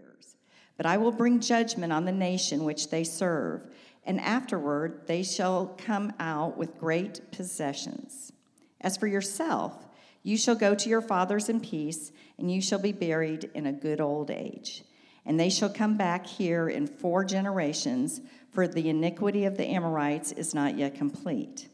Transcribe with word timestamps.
years. 0.00 0.36
But 0.76 0.86
I 0.86 0.96
will 0.96 1.12
bring 1.12 1.40
judgment 1.40 1.92
on 1.92 2.04
the 2.04 2.12
nation 2.12 2.64
which 2.64 2.90
they 2.90 3.04
serve, 3.04 3.66
and 4.04 4.20
afterward 4.20 5.02
they 5.06 5.22
shall 5.22 5.74
come 5.78 6.12
out 6.18 6.56
with 6.56 6.78
great 6.78 7.30
possessions. 7.32 8.32
As 8.80 8.96
for 8.96 9.06
yourself, 9.06 9.86
you 10.22 10.36
shall 10.36 10.54
go 10.54 10.74
to 10.74 10.88
your 10.88 11.00
fathers 11.00 11.48
in 11.48 11.60
peace, 11.60 12.12
and 12.38 12.50
you 12.50 12.60
shall 12.60 12.78
be 12.78 12.92
buried 12.92 13.50
in 13.54 13.66
a 13.66 13.72
good 13.72 14.00
old 14.00 14.30
age. 14.30 14.84
And 15.26 15.38
they 15.38 15.50
shall 15.50 15.68
come 15.68 15.96
back 15.96 16.26
here 16.26 16.68
in 16.68 16.86
four 16.86 17.24
generations, 17.24 18.20
for 18.50 18.66
the 18.66 18.88
iniquity 18.88 19.44
of 19.44 19.56
the 19.56 19.66
Amorites 19.66 20.32
is 20.32 20.54
not 20.54 20.78
yet 20.78 20.94
complete. 20.94 21.68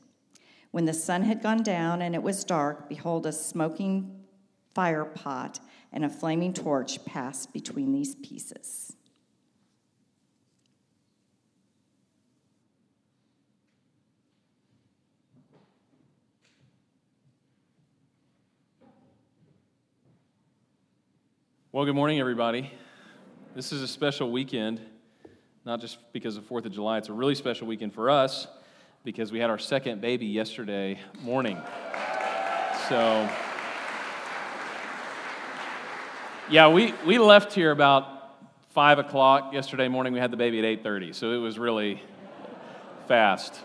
When 0.70 0.86
the 0.86 0.94
sun 0.94 1.22
had 1.22 1.42
gone 1.42 1.62
down 1.62 2.02
and 2.02 2.14
it 2.14 2.22
was 2.22 2.42
dark, 2.42 2.88
behold, 2.88 3.26
a 3.26 3.32
smoking 3.32 4.24
fire 4.74 5.04
pot 5.04 5.60
and 5.94 6.04
a 6.04 6.08
flaming 6.08 6.52
torch 6.52 7.02
passed 7.04 7.52
between 7.52 7.92
these 7.92 8.16
pieces. 8.16 8.96
Well, 21.70 21.84
good 21.84 21.94
morning, 21.94 22.18
everybody. 22.18 22.72
This 23.54 23.70
is 23.70 23.80
a 23.80 23.88
special 23.88 24.32
weekend, 24.32 24.80
not 25.64 25.80
just 25.80 25.98
because 26.12 26.36
of 26.36 26.48
4th 26.48 26.66
of 26.66 26.72
July, 26.72 26.98
it's 26.98 27.08
a 27.08 27.12
really 27.12 27.36
special 27.36 27.68
weekend 27.68 27.94
for 27.94 28.10
us 28.10 28.48
because 29.04 29.30
we 29.30 29.38
had 29.38 29.48
our 29.48 29.58
second 29.58 30.00
baby 30.00 30.26
yesterday 30.26 30.98
morning. 31.22 31.56
So, 32.88 33.28
yeah, 36.50 36.68
we, 36.68 36.92
we 37.06 37.18
left 37.18 37.52
here 37.52 37.70
about 37.70 38.06
5 38.70 38.98
o'clock 38.98 39.52
yesterday 39.54 39.88
morning. 39.88 40.12
We 40.12 40.18
had 40.18 40.30
the 40.30 40.36
baby 40.36 40.58
at 40.58 40.82
8.30, 40.84 41.14
so 41.14 41.32
it 41.32 41.38
was 41.38 41.58
really 41.58 42.02
fast. 43.08 43.58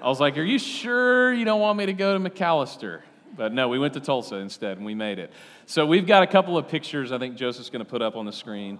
I 0.00 0.08
was 0.08 0.20
like, 0.20 0.38
are 0.38 0.42
you 0.42 0.58
sure 0.58 1.32
you 1.32 1.44
don't 1.44 1.60
want 1.60 1.78
me 1.78 1.86
to 1.86 1.92
go 1.92 2.16
to 2.16 2.30
McAlester?" 2.30 3.00
But 3.36 3.52
no, 3.52 3.68
we 3.68 3.78
went 3.78 3.94
to 3.94 4.00
Tulsa 4.00 4.36
instead, 4.36 4.76
and 4.76 4.86
we 4.86 4.94
made 4.94 5.18
it. 5.18 5.32
So 5.66 5.86
we've 5.86 6.06
got 6.06 6.22
a 6.22 6.26
couple 6.26 6.56
of 6.56 6.68
pictures 6.68 7.12
I 7.12 7.18
think 7.18 7.36
Joseph's 7.36 7.70
going 7.70 7.84
to 7.84 7.90
put 7.90 8.02
up 8.02 8.16
on 8.16 8.24
the 8.24 8.32
screen. 8.32 8.78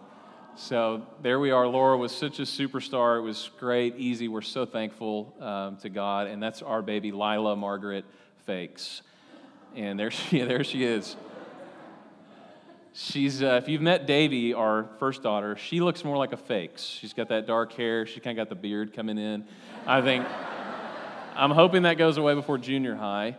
So 0.56 1.06
there 1.22 1.41
we 1.41 1.50
are. 1.50 1.66
Laura 1.66 1.97
was 1.97 2.12
such 2.12 2.38
a 2.38 2.42
superstar. 2.42 3.19
It 3.19 3.22
was 3.22 3.50
great, 3.58 3.97
easy. 3.97 4.28
We're 4.28 4.42
so 4.42 4.66
thankful 4.66 5.34
um, 5.41 5.77
to 5.78 5.88
God. 5.88 6.27
And 6.27 6.42
that's 6.42 6.62
our 6.62 6.83
baby, 6.83 7.12
Lila 7.12 7.56
Margaret 7.56 8.05
Fakes. 8.44 9.03
And 9.77 9.98
there 9.98 10.11
she, 10.11 10.42
there 10.44 10.64
she 10.64 10.84
is. 10.84 11.16
She's, 12.92 13.41
uh, 13.41 13.60
if 13.62 13.69
you've 13.69 13.83
met 13.83 14.06
Davy, 14.06 14.52
our 14.52 14.88
first 14.98 15.22
daughter, 15.22 15.56
she 15.56 15.80
looks 15.80 16.02
more 16.02 16.16
like 16.16 16.33
a 16.33 16.36
Fakes. 16.36 16.83
She's 16.83 17.12
got 17.12 17.28
that 17.28 17.47
dark 17.47 17.72
hair. 17.72 18.05
She 18.05 18.19
kind 18.19 18.36
of 18.36 18.44
got 18.44 18.48
the 18.48 18.60
beard 18.60 18.92
coming 18.92 19.16
in. 19.16 19.44
I 19.86 20.02
think, 20.02 20.27
I'm 21.36 21.52
hoping 21.52 21.82
that 21.82 21.98
goes 21.98 22.16
away 22.16 22.34
before 22.34 22.58
junior 22.58 22.97
high. 22.97 23.36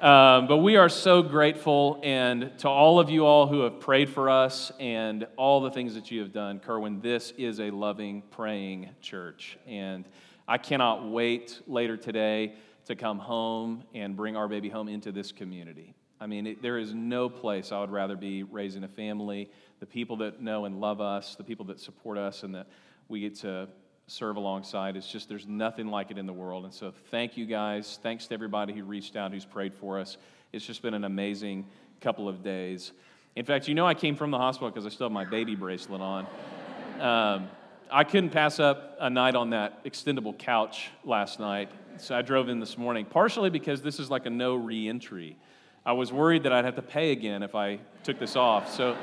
Um, 0.00 0.46
but 0.46 0.58
we 0.58 0.76
are 0.76 0.90
so 0.90 1.22
grateful, 1.22 1.98
and 2.04 2.52
to 2.58 2.68
all 2.68 3.00
of 3.00 3.08
you 3.08 3.24
all 3.24 3.46
who 3.46 3.60
have 3.60 3.80
prayed 3.80 4.10
for 4.10 4.28
us 4.28 4.70
and 4.78 5.26
all 5.38 5.62
the 5.62 5.70
things 5.70 5.94
that 5.94 6.10
you 6.10 6.20
have 6.20 6.34
done, 6.34 6.60
Kerwin, 6.60 7.00
this 7.00 7.32
is 7.38 7.60
a 7.60 7.70
loving, 7.70 8.22
praying 8.30 8.90
church. 9.00 9.56
And 9.66 10.04
I 10.46 10.58
cannot 10.58 11.10
wait 11.10 11.62
later 11.66 11.96
today 11.96 12.56
to 12.84 12.94
come 12.94 13.18
home 13.18 13.84
and 13.94 14.14
bring 14.14 14.36
our 14.36 14.48
baby 14.48 14.68
home 14.68 14.88
into 14.88 15.12
this 15.12 15.32
community. 15.32 15.95
I 16.20 16.26
mean, 16.26 16.46
it, 16.46 16.62
there 16.62 16.78
is 16.78 16.94
no 16.94 17.28
place 17.28 17.72
I 17.72 17.80
would 17.80 17.90
rather 17.90 18.16
be 18.16 18.42
raising 18.42 18.84
a 18.84 18.88
family, 18.88 19.50
the 19.80 19.86
people 19.86 20.16
that 20.18 20.40
know 20.40 20.64
and 20.64 20.80
love 20.80 21.00
us, 21.00 21.34
the 21.36 21.44
people 21.44 21.66
that 21.66 21.80
support 21.80 22.16
us, 22.18 22.42
and 22.42 22.54
that 22.54 22.66
we 23.08 23.20
get 23.20 23.34
to 23.36 23.68
serve 24.06 24.36
alongside. 24.36 24.96
It's 24.96 25.10
just, 25.10 25.28
there's 25.28 25.46
nothing 25.46 25.88
like 25.88 26.10
it 26.10 26.18
in 26.18 26.26
the 26.26 26.32
world. 26.32 26.64
And 26.64 26.72
so, 26.72 26.92
thank 27.10 27.36
you 27.36 27.44
guys. 27.44 27.98
Thanks 28.02 28.26
to 28.28 28.34
everybody 28.34 28.72
who 28.72 28.84
reached 28.84 29.16
out, 29.16 29.32
who's 29.32 29.44
prayed 29.44 29.74
for 29.74 29.98
us. 29.98 30.16
It's 30.52 30.64
just 30.64 30.80
been 30.80 30.94
an 30.94 31.04
amazing 31.04 31.66
couple 32.00 32.28
of 32.28 32.42
days. 32.42 32.92
In 33.34 33.44
fact, 33.44 33.68
you 33.68 33.74
know, 33.74 33.86
I 33.86 33.94
came 33.94 34.16
from 34.16 34.30
the 34.30 34.38
hospital 34.38 34.70
because 34.70 34.86
I 34.86 34.88
still 34.88 35.06
have 35.06 35.12
my 35.12 35.24
baby 35.24 35.54
bracelet 35.54 36.00
on. 36.00 36.26
Um, 37.00 37.48
I 37.90 38.04
couldn't 38.04 38.30
pass 38.30 38.58
up 38.58 38.96
a 38.98 39.10
night 39.10 39.34
on 39.34 39.50
that 39.50 39.84
extendable 39.84 40.36
couch 40.36 40.88
last 41.04 41.38
night. 41.38 41.70
So 41.98 42.16
I 42.16 42.22
drove 42.22 42.48
in 42.48 42.58
this 42.60 42.78
morning, 42.78 43.04
partially 43.04 43.50
because 43.50 43.82
this 43.82 44.00
is 44.00 44.10
like 44.10 44.26
a 44.26 44.30
no 44.30 44.54
re 44.54 44.88
entry. 44.88 45.36
I 45.86 45.92
was 45.92 46.12
worried 46.12 46.42
that 46.42 46.52
I'd 46.52 46.66
have 46.66 46.76
to 46.76 46.82
pay 46.82 47.12
again 47.12 47.42
if 47.42 47.54
I 47.54 47.78
took 48.02 48.18
this 48.18 48.36
off. 48.36 48.74
So, 48.74 48.98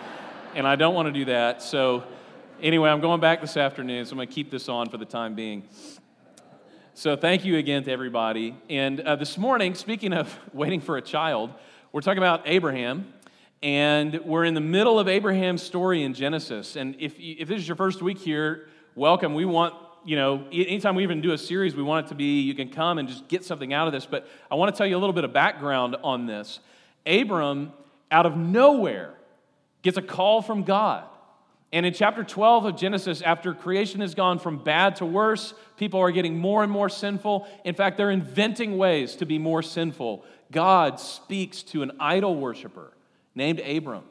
and 0.54 0.68
I 0.68 0.76
don't 0.76 0.94
want 0.94 1.08
to 1.08 1.12
do 1.12 1.26
that. 1.26 1.64
So, 1.64 2.04
Anyway, 2.64 2.90
I'm 2.90 3.02
going 3.02 3.20
back 3.20 3.42
this 3.42 3.58
afternoon, 3.58 4.06
so 4.06 4.12
I'm 4.12 4.18
going 4.20 4.30
to 4.30 4.34
keep 4.34 4.50
this 4.50 4.70
on 4.70 4.88
for 4.88 4.96
the 4.96 5.04
time 5.04 5.36
being. 5.36 5.64
So, 6.94 7.18
thank 7.18 7.44
you 7.44 7.58
again 7.58 7.84
to 7.84 7.92
everybody. 7.92 8.56
And 8.70 9.02
uh, 9.02 9.18
this 9.18 9.38
morning, 9.38 9.76
speaking 9.76 10.14
of 10.14 10.34
waiting 10.54 10.80
for 10.80 10.96
a 10.96 11.02
child, 11.02 11.50
we're 11.92 12.00
talking 12.00 12.20
about 12.20 12.44
Abraham. 12.46 13.12
And 13.62 14.22
we're 14.24 14.46
in 14.46 14.54
the 14.54 14.62
middle 14.62 14.98
of 14.98 15.10
Abraham's 15.10 15.62
story 15.62 16.04
in 16.04 16.14
Genesis. 16.14 16.78
And 16.78 16.96
if, 17.00 17.20
if 17.20 17.50
this 17.50 17.60
is 17.60 17.68
your 17.68 17.76
first 17.76 18.02
week 18.02 18.20
here, 18.20 18.70
welcome. 18.96 19.34
We 19.34 19.44
want, 19.44 19.74
you 20.06 20.16
know, 20.16 20.46
anytime 20.50 20.96
we 20.96 21.04
even 21.04 21.20
do 21.20 21.34
a 21.34 21.38
series, 21.38 21.76
we 21.76 21.84
want 21.84 22.06
it 22.06 22.10
to 22.10 22.16
be 22.16 22.42
you 22.42 22.54
can 22.54 22.70
come 22.70 22.98
and 22.98 23.10
just 23.10 23.28
get 23.28 23.44
something 23.44 23.74
out 23.74 23.88
of 23.88 23.94
this. 23.94 24.06
But 24.06 24.26
I 24.50 24.56
want 24.56 24.74
to 24.74 24.78
tell 24.78 24.88
you 24.88 24.96
a 24.96 25.00
little 25.00 25.14
bit 25.14 25.26
of 25.26 25.34
background 25.34 25.98
on 26.02 26.28
this. 26.28 26.62
Abram, 27.06 27.74
out 28.12 28.26
of 28.26 28.38
nowhere, 28.38 29.14
gets 29.82 29.98
a 29.98 30.02
call 30.02 30.42
from 30.42 30.64
God 30.64 31.06
and 31.74 31.88
in 31.88 31.94
chapter 31.94 32.24
12 32.24 32.66
of 32.66 32.76
Genesis, 32.78 33.24
after 33.24 33.56
creation 33.56 34.02
has 34.02 34.14
gone 34.14 34.38
from 34.38 34.64
bad 34.64 34.98
to 34.98 35.08
worse, 35.08 35.56
people 35.76 36.00
are 36.00 36.12
getting 36.12 36.38
more 36.38 36.62
and 36.62 36.72
more 36.72 36.88
sinful. 36.88 37.48
In 37.66 37.74
fact, 37.74 37.98
they're 37.98 38.12
inventing 38.12 38.78
ways 38.78 39.16
to 39.16 39.26
be 39.26 39.40
more 39.40 39.64
sinful. 39.64 40.24
God 40.52 41.00
speaks 41.00 41.64
to 41.64 41.82
an 41.82 41.94
idol 42.00 42.36
worshiper 42.36 42.94
named 43.34 43.60
Abram. 43.60 44.04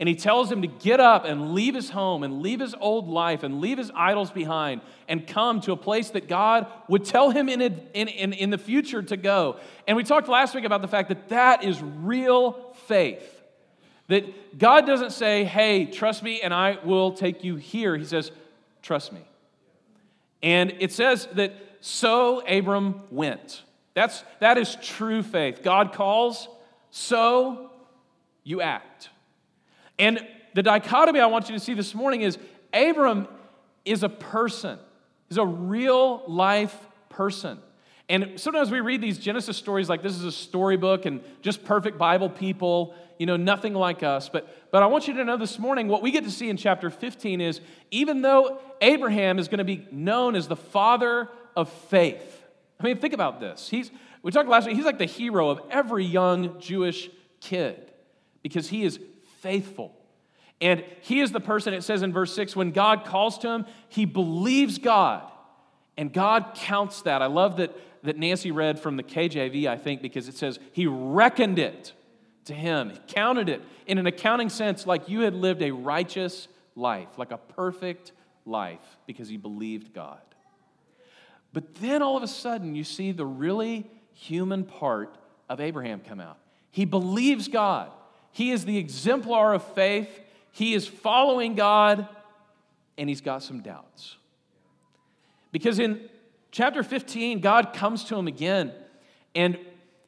And 0.00 0.08
he 0.08 0.16
tells 0.16 0.50
him 0.50 0.62
to 0.62 0.68
get 0.68 0.98
up 0.98 1.24
and 1.24 1.54
leave 1.54 1.74
his 1.74 1.90
home 1.90 2.24
and 2.24 2.42
leave 2.42 2.60
his 2.60 2.74
old 2.80 3.08
life 3.08 3.44
and 3.44 3.60
leave 3.60 3.78
his 3.78 3.92
idols 3.94 4.30
behind 4.30 4.80
and 5.08 5.26
come 5.26 5.60
to 5.62 5.72
a 5.72 5.76
place 5.76 6.10
that 6.10 6.26
God 6.28 6.66
would 6.88 7.04
tell 7.04 7.30
him 7.30 7.48
in, 7.48 7.60
in, 7.60 8.08
in, 8.08 8.32
in 8.32 8.50
the 8.50 8.58
future 8.58 9.02
to 9.02 9.16
go. 9.16 9.56
And 9.86 9.96
we 9.96 10.02
talked 10.02 10.28
last 10.28 10.54
week 10.54 10.64
about 10.64 10.82
the 10.82 10.88
fact 10.88 11.10
that 11.10 11.28
that 11.28 11.62
is 11.62 11.80
real 11.80 12.74
faith. 12.86 13.42
That 14.08 14.58
God 14.58 14.84
doesn't 14.84 15.12
say, 15.12 15.44
hey, 15.44 15.86
trust 15.86 16.22
me 16.22 16.40
and 16.42 16.52
I 16.52 16.78
will 16.84 17.12
take 17.12 17.44
you 17.44 17.56
here. 17.56 17.96
He 17.96 18.04
says, 18.04 18.32
trust 18.82 19.12
me. 19.12 19.20
And 20.42 20.74
it 20.80 20.92
says 20.92 21.28
that 21.34 21.54
so 21.80 22.40
Abram 22.46 23.00
went. 23.10 23.62
That's, 23.94 24.24
that 24.40 24.58
is 24.58 24.76
true 24.82 25.22
faith. 25.22 25.62
God 25.62 25.92
calls, 25.92 26.48
so 26.90 27.70
you 28.42 28.60
act. 28.60 29.08
And 29.98 30.26
the 30.54 30.62
dichotomy 30.62 31.20
I 31.20 31.26
want 31.26 31.48
you 31.48 31.54
to 31.54 31.60
see 31.60 31.74
this 31.74 31.94
morning 31.94 32.22
is 32.22 32.38
Abram 32.72 33.28
is 33.84 34.02
a 34.02 34.08
person, 34.08 34.78
is 35.30 35.38
a 35.38 35.44
real 35.46 36.22
life 36.26 36.76
person. 37.08 37.58
And 38.08 38.38
sometimes 38.38 38.70
we 38.70 38.80
read 38.80 39.00
these 39.00 39.18
Genesis 39.18 39.56
stories 39.56 39.88
like 39.88 40.02
this 40.02 40.14
is 40.14 40.24
a 40.24 40.32
storybook 40.32 41.06
and 41.06 41.22
just 41.40 41.64
perfect 41.64 41.96
Bible 41.96 42.28
people, 42.28 42.94
you 43.18 43.24
know, 43.24 43.36
nothing 43.36 43.72
like 43.72 44.02
us. 44.02 44.28
But, 44.28 44.70
but 44.70 44.82
I 44.82 44.86
want 44.86 45.08
you 45.08 45.14
to 45.14 45.24
know 45.24 45.38
this 45.38 45.58
morning 45.58 45.88
what 45.88 46.02
we 46.02 46.10
get 46.10 46.24
to 46.24 46.30
see 46.30 46.50
in 46.50 46.58
chapter 46.58 46.90
15 46.90 47.40
is 47.40 47.60
even 47.90 48.20
though 48.20 48.60
Abraham 48.82 49.38
is 49.38 49.48
going 49.48 49.58
to 49.58 49.64
be 49.64 49.86
known 49.90 50.34
as 50.34 50.48
the 50.48 50.56
father 50.56 51.30
of 51.56 51.70
faith. 51.70 52.42
I 52.78 52.84
mean, 52.84 52.98
think 52.98 53.14
about 53.14 53.40
this. 53.40 53.70
He's, 53.70 53.90
we 54.22 54.30
talked 54.30 54.50
last 54.50 54.66
week, 54.66 54.76
he's 54.76 54.84
like 54.84 54.98
the 54.98 55.06
hero 55.06 55.48
of 55.48 55.60
every 55.70 56.04
young 56.04 56.60
Jewish 56.60 57.08
kid 57.40 57.90
because 58.42 58.68
he 58.68 58.84
is 58.84 59.00
faithful. 59.44 59.94
And 60.60 60.84
he 61.02 61.20
is 61.20 61.30
the 61.30 61.40
person, 61.40 61.74
it 61.74 61.84
says 61.84 62.02
in 62.02 62.12
verse 62.12 62.34
6, 62.34 62.56
when 62.56 62.72
God 62.72 63.04
calls 63.04 63.38
to 63.38 63.48
him, 63.48 63.66
he 63.88 64.04
believes 64.04 64.78
God. 64.78 65.30
And 65.96 66.12
God 66.12 66.52
counts 66.56 67.02
that. 67.02 67.22
I 67.22 67.26
love 67.26 67.58
that 67.58 67.76
that 68.04 68.18
Nancy 68.18 68.50
read 68.50 68.78
from 68.78 68.96
the 68.96 69.02
KJV, 69.02 69.66
I 69.66 69.76
think, 69.76 70.02
because 70.02 70.28
it 70.28 70.36
says, 70.36 70.58
He 70.72 70.86
reckoned 70.86 71.58
it 71.58 71.92
to 72.44 72.54
him, 72.54 72.90
he 72.90 72.98
counted 73.08 73.48
it 73.48 73.62
in 73.86 73.96
an 73.96 74.06
accounting 74.06 74.50
sense 74.50 74.86
like 74.86 75.08
you 75.08 75.20
had 75.20 75.34
lived 75.34 75.62
a 75.62 75.70
righteous 75.70 76.46
life, 76.76 77.08
like 77.16 77.32
a 77.32 77.38
perfect 77.38 78.12
life, 78.44 78.98
because 79.06 79.28
he 79.28 79.38
believed 79.38 79.94
God. 79.94 80.20
But 81.54 81.76
then 81.76 82.02
all 82.02 82.18
of 82.18 82.22
a 82.22 82.28
sudden, 82.28 82.74
you 82.74 82.84
see 82.84 83.12
the 83.12 83.24
really 83.24 83.90
human 84.12 84.64
part 84.64 85.16
of 85.48 85.58
Abraham 85.58 86.00
come 86.00 86.20
out. 86.20 86.36
He 86.70 86.84
believes 86.84 87.48
God, 87.48 87.90
he 88.34 88.50
is 88.50 88.64
the 88.64 88.78
exemplar 88.78 89.54
of 89.54 89.62
faith, 89.74 90.08
he 90.50 90.74
is 90.74 90.88
following 90.88 91.54
God, 91.54 92.08
and 92.98 93.08
he's 93.08 93.20
got 93.20 93.44
some 93.44 93.60
doubts. 93.60 94.16
Because 95.52 95.78
in 95.78 96.00
chapter 96.50 96.82
15, 96.82 97.38
God 97.38 97.72
comes 97.72 98.02
to 98.06 98.16
him 98.16 98.26
again. 98.26 98.72
And 99.36 99.56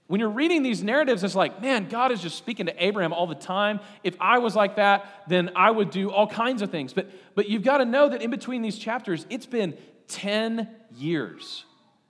When 0.09 0.21
you're 0.21 0.31
reading 0.31 0.63
these 0.63 0.85
narratives, 0.85 1.25
it's 1.25 1.35
like, 1.35 1.61
man, 1.61 1.89
God 1.89 2.13
is 2.13 2.21
just 2.21 2.39
speaking 2.39 2.67
to 2.67 2.85
Abraham 2.85 3.13
all 3.13 3.27
the 3.27 3.35
time. 3.35 3.81
If 4.05 4.17
I 4.21 4.39
was 4.39 4.55
like 4.55 4.77
that, 4.77 5.25
then 5.27 5.51
I 5.57 5.71
would 5.71 5.91
do 5.91 6.11
all 6.13 6.29
kinds 6.29 6.63
of 6.63 6.71
things. 6.71 6.93
But, 6.93 7.11
but 7.35 7.49
you've 7.49 7.65
got 7.65 7.79
to 7.79 7.85
know 7.85 8.09
that 8.09 8.23
in 8.23 8.31
between 8.31 8.63
these 8.63 8.79
chapters, 8.79 9.27
it's 9.31 9.47
been 9.47 9.77
10 10.09 10.69
years 10.95 11.65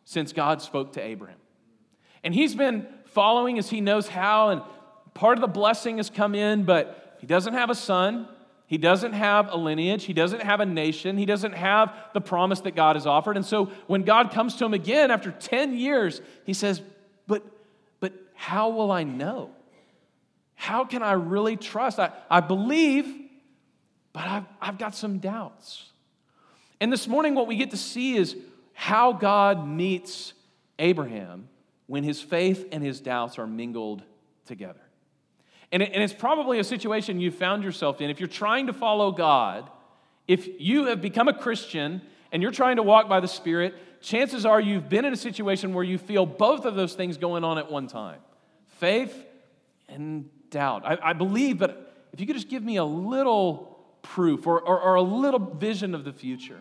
since 0.04 0.34
God 0.34 0.60
spoke 0.60 0.92
to 0.94 1.00
Abraham. 1.00 1.38
And 2.22 2.34
he's 2.34 2.54
been 2.54 2.86
following 3.06 3.58
as 3.58 3.70
he 3.70 3.80
knows 3.80 4.08
how, 4.08 4.50
and 4.50 4.62
part 5.16 5.38
of 5.38 5.40
the 5.40 5.48
blessing 5.48 5.96
has 5.96 6.10
come 6.10 6.34
in, 6.34 6.64
but 6.64 7.16
he 7.20 7.26
doesn't 7.26 7.54
have 7.54 7.70
a 7.70 7.74
son. 7.74 8.28
He 8.66 8.78
doesn't 8.78 9.12
have 9.12 9.48
a 9.50 9.56
lineage. 9.56 10.04
He 10.04 10.12
doesn't 10.12 10.42
have 10.42 10.60
a 10.60 10.66
nation. 10.66 11.16
He 11.16 11.24
doesn't 11.24 11.54
have 11.54 11.94
the 12.12 12.20
promise 12.20 12.60
that 12.60 12.76
God 12.76 12.96
has 12.96 13.06
offered. 13.06 13.36
And 13.36 13.46
so 13.46 13.66
when 13.86 14.02
God 14.02 14.32
comes 14.32 14.56
to 14.56 14.64
him 14.64 14.74
again 14.74 15.10
after 15.10 15.30
10 15.30 15.76
years, 15.76 16.20
he 16.44 16.52
says, 16.52 16.82
But 17.26 17.42
but 18.00 18.12
how 18.34 18.68
will 18.68 18.90
I 18.90 19.04
know? 19.04 19.50
How 20.54 20.84
can 20.84 21.02
I 21.02 21.12
really 21.12 21.56
trust? 21.56 21.98
I, 21.98 22.10
I 22.30 22.40
believe, 22.40 23.06
but 24.12 24.24
I've, 24.24 24.44
I've 24.60 24.78
got 24.78 24.94
some 24.94 25.18
doubts. 25.18 25.90
And 26.80 26.92
this 26.92 27.06
morning, 27.08 27.34
what 27.34 27.46
we 27.46 27.56
get 27.56 27.70
to 27.70 27.76
see 27.76 28.16
is 28.16 28.36
how 28.74 29.12
God 29.12 29.66
meets 29.66 30.34
Abraham 30.78 31.48
when 31.86 32.04
his 32.04 32.20
faith 32.20 32.66
and 32.72 32.82
his 32.82 33.00
doubts 33.00 33.38
are 33.38 33.46
mingled 33.46 34.02
together. 34.44 34.85
And, 35.72 35.82
it, 35.82 35.90
and 35.92 36.02
it's 36.02 36.12
probably 36.12 36.58
a 36.58 36.64
situation 36.64 37.20
you've 37.20 37.34
found 37.34 37.64
yourself 37.64 38.00
in. 38.00 38.10
If 38.10 38.20
you're 38.20 38.28
trying 38.28 38.68
to 38.68 38.72
follow 38.72 39.10
God, 39.10 39.68
if 40.28 40.48
you 40.60 40.86
have 40.86 41.00
become 41.00 41.28
a 41.28 41.32
Christian 41.32 42.02
and 42.32 42.42
you're 42.42 42.52
trying 42.52 42.76
to 42.76 42.82
walk 42.82 43.08
by 43.08 43.20
the 43.20 43.28
Spirit, 43.28 43.74
chances 44.00 44.46
are 44.46 44.60
you've 44.60 44.88
been 44.88 45.04
in 45.04 45.12
a 45.12 45.16
situation 45.16 45.74
where 45.74 45.84
you 45.84 45.98
feel 45.98 46.26
both 46.26 46.64
of 46.64 46.74
those 46.74 46.94
things 46.94 47.16
going 47.16 47.44
on 47.44 47.58
at 47.58 47.70
one 47.70 47.86
time 47.86 48.20
faith 48.78 49.24
and 49.88 50.28
doubt. 50.50 50.84
I, 50.84 50.98
I 51.02 51.12
believe, 51.14 51.58
but 51.58 52.08
if 52.12 52.20
you 52.20 52.26
could 52.26 52.36
just 52.36 52.48
give 52.48 52.62
me 52.62 52.76
a 52.76 52.84
little 52.84 53.76
proof 54.02 54.46
or, 54.46 54.60
or, 54.60 54.80
or 54.80 54.94
a 54.96 55.02
little 55.02 55.40
vision 55.40 55.94
of 55.94 56.04
the 56.04 56.12
future. 56.12 56.60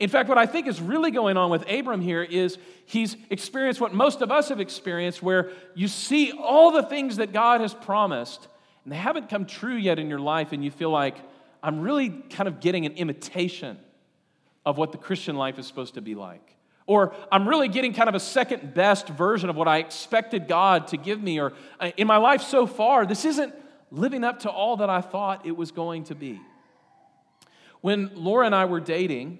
In 0.00 0.08
fact, 0.08 0.30
what 0.30 0.38
I 0.38 0.46
think 0.46 0.66
is 0.66 0.80
really 0.80 1.10
going 1.10 1.36
on 1.36 1.50
with 1.50 1.70
Abram 1.70 2.00
here 2.00 2.22
is 2.22 2.56
he's 2.86 3.16
experienced 3.28 3.82
what 3.82 3.92
most 3.92 4.22
of 4.22 4.32
us 4.32 4.48
have 4.48 4.58
experienced, 4.58 5.22
where 5.22 5.50
you 5.74 5.88
see 5.88 6.32
all 6.32 6.72
the 6.72 6.82
things 6.82 7.16
that 7.16 7.34
God 7.34 7.60
has 7.60 7.74
promised, 7.74 8.48
and 8.84 8.92
they 8.92 8.96
haven't 8.96 9.28
come 9.28 9.44
true 9.44 9.76
yet 9.76 9.98
in 9.98 10.08
your 10.08 10.18
life, 10.18 10.52
and 10.52 10.64
you 10.64 10.70
feel 10.70 10.90
like, 10.90 11.16
I'm 11.62 11.80
really 11.80 12.08
kind 12.30 12.48
of 12.48 12.60
getting 12.60 12.86
an 12.86 12.92
imitation 12.92 13.78
of 14.64 14.78
what 14.78 14.92
the 14.92 14.98
Christian 14.98 15.36
life 15.36 15.58
is 15.58 15.66
supposed 15.66 15.94
to 15.94 16.00
be 16.00 16.14
like. 16.14 16.56
Or 16.86 17.14
I'm 17.30 17.46
really 17.46 17.68
getting 17.68 17.92
kind 17.92 18.08
of 18.08 18.14
a 18.14 18.20
second 18.20 18.72
best 18.72 19.06
version 19.06 19.50
of 19.50 19.56
what 19.56 19.68
I 19.68 19.78
expected 19.78 20.48
God 20.48 20.88
to 20.88 20.96
give 20.96 21.22
me. 21.22 21.38
Or 21.38 21.52
in 21.98 22.06
my 22.06 22.16
life 22.16 22.40
so 22.40 22.66
far, 22.66 23.04
this 23.04 23.26
isn't 23.26 23.54
living 23.90 24.24
up 24.24 24.40
to 24.40 24.50
all 24.50 24.78
that 24.78 24.88
I 24.88 25.02
thought 25.02 25.44
it 25.44 25.56
was 25.56 25.70
going 25.70 26.04
to 26.04 26.14
be. 26.14 26.40
When 27.82 28.10
Laura 28.14 28.46
and 28.46 28.54
I 28.54 28.64
were 28.64 28.80
dating, 28.80 29.38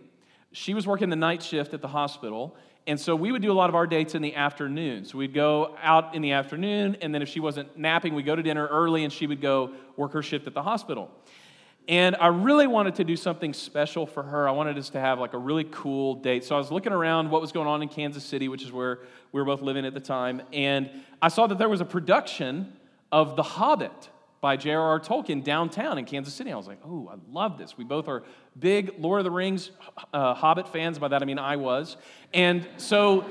she 0.52 0.74
was 0.74 0.86
working 0.86 1.10
the 1.10 1.16
night 1.16 1.42
shift 1.42 1.74
at 1.74 1.80
the 1.80 1.88
hospital. 1.88 2.56
And 2.86 2.98
so 2.98 3.14
we 3.14 3.30
would 3.30 3.42
do 3.42 3.52
a 3.52 3.54
lot 3.54 3.68
of 3.68 3.76
our 3.76 3.86
dates 3.86 4.14
in 4.14 4.22
the 4.22 4.34
afternoon. 4.34 5.04
So 5.04 5.18
we'd 5.18 5.34
go 5.34 5.76
out 5.82 6.14
in 6.14 6.22
the 6.22 6.32
afternoon, 6.32 6.96
and 7.02 7.14
then 7.14 7.22
if 7.22 7.28
she 7.28 7.38
wasn't 7.38 7.76
napping, 7.78 8.14
we'd 8.14 8.26
go 8.26 8.34
to 8.34 8.42
dinner 8.42 8.66
early, 8.66 9.04
and 9.04 9.12
she 9.12 9.26
would 9.26 9.40
go 9.40 9.72
work 9.96 10.12
her 10.14 10.22
shift 10.22 10.46
at 10.46 10.54
the 10.54 10.62
hospital. 10.62 11.10
And 11.88 12.16
I 12.16 12.28
really 12.28 12.66
wanted 12.66 12.94
to 12.96 13.04
do 13.04 13.16
something 13.16 13.52
special 13.52 14.06
for 14.06 14.22
her. 14.22 14.48
I 14.48 14.52
wanted 14.52 14.78
us 14.78 14.90
to 14.90 15.00
have 15.00 15.18
like 15.18 15.34
a 15.34 15.38
really 15.38 15.64
cool 15.64 16.14
date. 16.14 16.44
So 16.44 16.54
I 16.54 16.58
was 16.58 16.70
looking 16.70 16.92
around 16.92 17.30
what 17.30 17.40
was 17.40 17.52
going 17.52 17.66
on 17.66 17.82
in 17.82 17.88
Kansas 17.88 18.24
City, 18.24 18.48
which 18.48 18.62
is 18.62 18.70
where 18.70 19.00
we 19.32 19.40
were 19.40 19.44
both 19.44 19.62
living 19.62 19.84
at 19.84 19.94
the 19.94 20.00
time. 20.00 20.42
And 20.52 20.90
I 21.20 21.28
saw 21.28 21.46
that 21.46 21.58
there 21.58 21.68
was 21.68 21.80
a 21.80 21.84
production 21.84 22.72
of 23.10 23.34
The 23.36 23.42
Hobbit 23.42 24.08
by 24.40 24.56
J.R.R. 24.56 25.00
Tolkien 25.00 25.44
downtown 25.44 25.98
in 25.98 26.04
Kansas 26.04 26.32
City. 26.32 26.50
I 26.52 26.56
was 26.56 26.66
like, 26.66 26.80
oh, 26.84 27.10
I 27.12 27.16
love 27.30 27.58
this. 27.58 27.76
We 27.76 27.84
both 27.84 28.08
are 28.08 28.22
big 28.58 28.94
Lord 28.98 29.20
of 29.20 29.24
the 29.24 29.30
Rings 29.30 29.70
uh, 30.14 30.34
Hobbit 30.34 30.68
fans. 30.68 30.98
By 30.98 31.08
that 31.08 31.22
I 31.22 31.26
mean 31.26 31.38
I 31.38 31.56
was. 31.56 31.96
And 32.32 32.66
so 32.78 33.24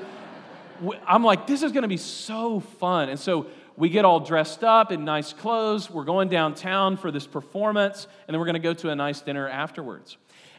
I'm 1.07 1.23
like, 1.23 1.47
this 1.47 1.63
is 1.63 1.71
going 1.71 1.81
to 1.81 1.89
be 1.89 1.97
so 1.97 2.59
fun. 2.59 3.09
And 3.09 3.19
so 3.19 3.47
we 3.75 3.89
get 3.89 4.06
all 4.06 4.19
dressed 4.19 4.63
up 4.63 4.91
in 4.91 5.06
nice 5.06 5.33
clothes. 5.33 5.89
We're 5.89 6.03
going 6.03 6.29
downtown 6.29 6.97
for 6.97 7.12
this 7.12 7.25
performance, 7.25 8.07
and 8.27 8.33
then 8.33 8.39
we're 8.39 8.45
going 8.45 8.55
to 8.55 8.59
go 8.59 8.73
to 8.73 8.89
a 8.89 8.95
nice 8.95 9.21
dinner 9.21 9.47
afterwards. 9.47 10.17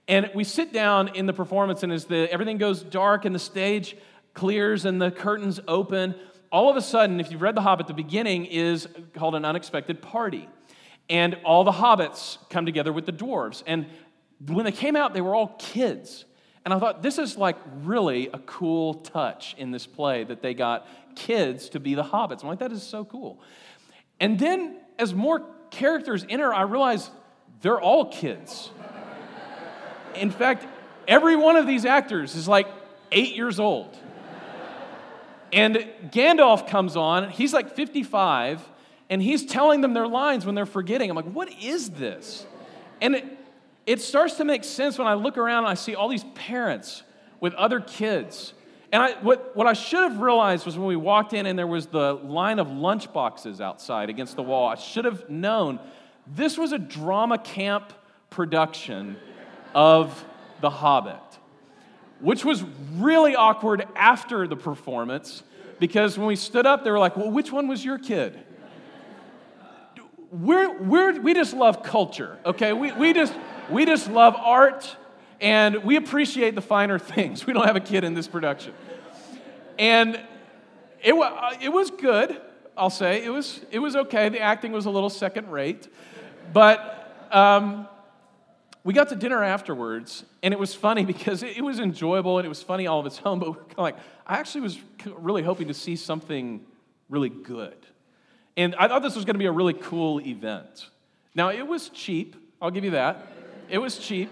And 0.09 0.31
we 0.35 0.43
sit 0.43 0.73
down 0.73 1.09
in 1.09 1.27
the 1.27 1.33
performance, 1.33 1.83
and 1.83 1.93
as 1.93 2.07
the, 2.07 2.33
everything 2.33 2.59
goes 2.59 2.83
dark 2.83 3.27
and 3.27 3.35
the 3.35 3.39
stage 3.39 3.97
clears 4.33 4.85
and 4.87 5.01
the 5.01 5.11
curtains 5.11 5.61
open, 5.69 6.15
all 6.51 6.69
of 6.69 6.77
a 6.77 6.83
sudden, 6.83 7.21
if 7.21 7.31
you've 7.31 7.43
read 7.43 7.55
The 7.55 7.61
Hobbit, 7.61 7.87
the 7.87 7.95
beginning 7.95 8.47
is 8.47 8.89
called 9.15 9.35
an 9.35 9.45
unexpected 9.45 10.03
party. 10.03 10.49
And 11.09 11.37
all 11.45 11.65
the 11.65 11.73
hobbits 11.73 12.39
come 12.51 12.67
together 12.67 12.93
with 12.93 13.07
the 13.07 13.13
dwarves. 13.13 13.63
And 13.67 13.87
when 14.47 14.65
they 14.65 14.73
came 14.73 14.97
out, 14.97 15.13
they 15.13 15.21
were 15.21 15.35
all 15.35 15.57
kids. 15.59 16.25
And 16.65 16.75
I 16.75 16.79
thought, 16.79 17.03
this 17.03 17.19
is 17.19 17.37
like 17.37 17.57
really 17.83 18.29
a 18.29 18.39
cool 18.39 18.95
touch 18.95 19.55
in 19.59 19.71
this 19.71 19.87
play 19.87 20.25
that 20.25 20.43
they 20.43 20.55
got 20.55 20.87
kids 21.17 21.71
to 21.71 21.81
be 21.81 21.95
the 21.95 22.05
hobbits. 22.05 22.43
I'm 22.43 22.49
like, 22.49 22.59
that 22.61 22.73
is 22.73 22.83
so 22.83 23.05
cool. 23.05 23.41
And 24.21 24.39
then 24.39 24.79
as 24.99 25.15
more 25.15 25.43
characters 25.71 26.25
enter, 26.29 26.53
I 26.53 26.63
realize 26.63 27.11
they're 27.61 27.81
all 27.81 28.07
kids. 28.07 28.71
In 30.15 30.31
fact, 30.31 30.67
every 31.09 31.37
one 31.37 31.57
of 31.57 31.67
these 31.67 31.85
actors 31.85 32.35
is 32.35 32.47
like 32.47 32.67
eight 33.11 33.35
years 33.35 33.59
old. 33.59 33.97
And 35.53 35.77
Gandalf 36.11 36.69
comes 36.69 36.97
on, 36.97 37.31
he's 37.31 37.53
like 37.53 37.75
55, 37.75 38.67
and 39.09 39.21
he's 39.21 39.45
telling 39.45 39.81
them 39.81 39.95
their 39.95 40.07
lines 40.07 40.47
when 40.47 40.55
they're 40.55 40.67
forgetting. 40.67 41.11
I'm 41.11 41.17
like, 41.17 41.33
what 41.33 41.53
is 41.61 41.91
this? 41.91 42.47
And 43.01 43.17
it, 43.17 43.39
it 43.87 44.01
starts 44.01 44.37
to 44.37 44.45
make 44.45 44.63
sense 44.63 44.99
when 44.99 45.09
I 45.09 45.15
look 45.15 45.39
around 45.39 45.65
and 45.65 45.69
I 45.71 45.75
see 45.75 45.95
all 45.95 46.09
these 46.09 46.25
parents 46.35 47.03
with 47.41 47.55
other 47.55 47.81
kids 47.81 48.55
and 48.93 49.03
I, 49.03 49.13
what, 49.21 49.55
what 49.57 49.67
I 49.67 49.73
should 49.73 50.03
have 50.03 50.21
realized 50.21 50.67
was 50.67 50.77
when 50.77 50.89
we 50.89 50.97
walked 50.97 51.33
in 51.33 51.47
and 51.47 51.59
there 51.59 51.67
was 51.67 51.87
the 51.87 52.15
line 52.15 52.59
of 52.59 52.71
lunch 52.71 53.13
boxes 53.13 53.61
outside 53.61 54.11
against 54.11 54.35
the 54.35 54.43
wall, 54.43 54.69
I 54.69 54.75
should 54.75 55.05
have 55.05 55.31
known 55.31 55.79
this 56.27 56.59
was 56.59 56.73
a 56.73 56.79
drama 56.79 57.39
camp 57.39 57.93
production 58.31 59.17
of 59.75 60.25
The 60.61 60.71
Hobbit, 60.71 61.30
which 62.21 62.45
was 62.45 62.65
really 62.97 63.35
awkward 63.35 63.87
after 63.97 64.47
the 64.47 64.57
performance 64.57 65.43
because 65.79 66.19
when 66.19 66.27
we 66.27 66.37
stood 66.37 66.67
up, 66.67 66.85
they 66.85 66.91
were 66.91 66.99
like, 66.99 67.17
Well, 67.17 67.31
which 67.31 67.51
one 67.51 67.67
was 67.67 67.85
your 67.85 67.99
kid? 67.99 68.39
We're, 70.31 70.81
we're, 70.81 71.21
we 71.21 71.35
just 71.35 71.55
love 71.55 71.83
culture, 71.83 72.39
okay? 72.47 72.73
We, 72.73 72.93
we, 72.93 73.13
just, 73.13 73.35
we 73.69 73.85
just 73.85 74.09
love 74.09 74.37
art 74.37 74.97
and 75.41 75.83
we 75.83 75.97
appreciate 75.97 76.55
the 76.55 76.61
finer 76.61 76.99
things. 77.01 77.47
We 77.47 77.53
don't 77.53 77.67
have 77.67 77.77
a 77.77 77.81
kid 77.81 78.05
in 78.05 78.15
this 78.15 78.29
production. 78.29 78.75
And 79.79 80.21
it, 81.03 81.15
uh, 81.15 81.53
it 81.61 81.71
was 81.71 81.91
good, 81.91 82.41
I'll 82.77 82.91
say. 82.91 83.25
It 83.25 83.31
was, 83.31 83.61
it 83.71 83.79
was 83.79 83.97
okay. 83.97 84.29
The 84.29 84.41
acting 84.41 84.71
was 84.71 84.87
a 84.87 84.91
little 84.91 85.11
second 85.11 85.51
rate. 85.51 85.89
But 86.53 87.29
um, 87.33 87.89
we 88.83 88.95
got 88.95 89.11
to 89.11 89.17
dinner 89.17 89.43
afterwards, 89.45 90.25
and 90.43 90.55
it 90.55 90.61
was 90.61 90.75
funny 90.75 91.05
because 91.15 91.43
it, 91.43 91.63
was 91.63 91.79
enjoyable 91.79 92.39
and 92.39 92.47
it 92.47 92.49
was 92.49 92.63
funny 92.63 92.87
all 92.87 93.01
of 93.01 93.07
its 93.07 93.21
own, 93.25 93.39
but 93.39 93.51
we 93.51 93.57
were 93.57 93.65
kind 93.65 93.73
of 93.73 93.79
like, 93.79 93.97
I 94.27 94.39
actually 94.39 94.63
was 94.63 94.79
really 95.17 95.43
hoping 95.43 95.69
to 95.69 95.75
see 95.75 95.97
something 95.97 96.65
really 97.09 97.29
good. 97.29 97.77
And 98.57 98.75
I 98.77 98.89
thought 98.89 99.03
this 99.03 99.17
was 99.17 99.25
going 99.25 99.35
to 99.35 99.39
be 99.39 99.47
a 99.47 99.53
really 99.53 99.75
cool 99.75 100.21
event. 100.21 100.89
Now, 101.35 101.51
it 101.51 101.67
was 101.67 101.89
cheap, 101.91 102.37
I'll 102.61 102.71
give 102.71 102.85
you 102.85 102.91
that. 102.91 103.27
It 103.69 103.79
was 103.79 103.99
cheap. 103.99 104.31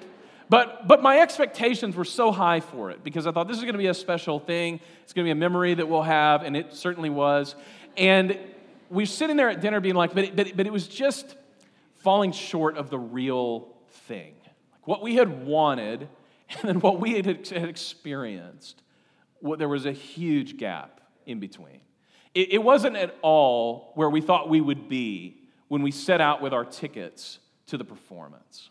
But, 0.50 0.88
but 0.88 1.02
my 1.02 1.20
expectations 1.20 1.94
were 1.94 2.06
so 2.06 2.32
high 2.32 2.60
for 2.60 2.90
it 2.90 3.04
because 3.04 3.26
I 3.26 3.32
thought 3.32 3.48
this 3.48 3.58
is 3.58 3.64
going 3.64 3.74
to 3.74 3.78
be 3.78 3.88
a 3.88 3.94
special 3.94 4.40
thing. 4.40 4.80
It's 5.02 5.12
going 5.12 5.24
to 5.24 5.28
be 5.28 5.32
a 5.32 5.34
memory 5.34 5.74
that 5.74 5.86
we'll 5.88 6.02
have, 6.02 6.42
and 6.42 6.56
it 6.56 6.72
certainly 6.72 7.10
was. 7.10 7.54
And 7.96 8.38
we're 8.88 9.06
sitting 9.06 9.36
there 9.36 9.50
at 9.50 9.60
dinner 9.60 9.80
being 9.80 9.94
like, 9.94 10.14
but 10.14 10.24
it, 10.24 10.36
but, 10.36 10.56
but 10.56 10.66
it 10.66 10.72
was 10.72 10.88
just 10.88 11.36
falling 11.96 12.32
short 12.32 12.78
of 12.78 12.88
the 12.88 12.98
real 12.98 13.68
thing. 14.06 14.34
What 14.88 15.02
we 15.02 15.16
had 15.16 15.44
wanted 15.44 16.08
and 16.48 16.62
then 16.62 16.80
what 16.80 16.98
we 16.98 17.12
had, 17.12 17.26
experienced, 17.26 18.82
there 19.58 19.68
was 19.68 19.84
a 19.84 19.92
huge 19.92 20.56
gap 20.56 21.02
in 21.26 21.40
between. 21.40 21.80
It, 22.34 22.54
it 22.54 22.62
wasn't 22.62 22.96
at 22.96 23.14
all 23.20 23.92
where 23.96 24.08
we 24.08 24.22
thought 24.22 24.48
we 24.48 24.62
would 24.62 24.88
be 24.88 25.42
when 25.68 25.82
we 25.82 25.90
set 25.90 26.22
out 26.22 26.40
with 26.40 26.54
our 26.54 26.64
tickets 26.64 27.38
to 27.66 27.76
the 27.76 27.84
performance. 27.84 28.70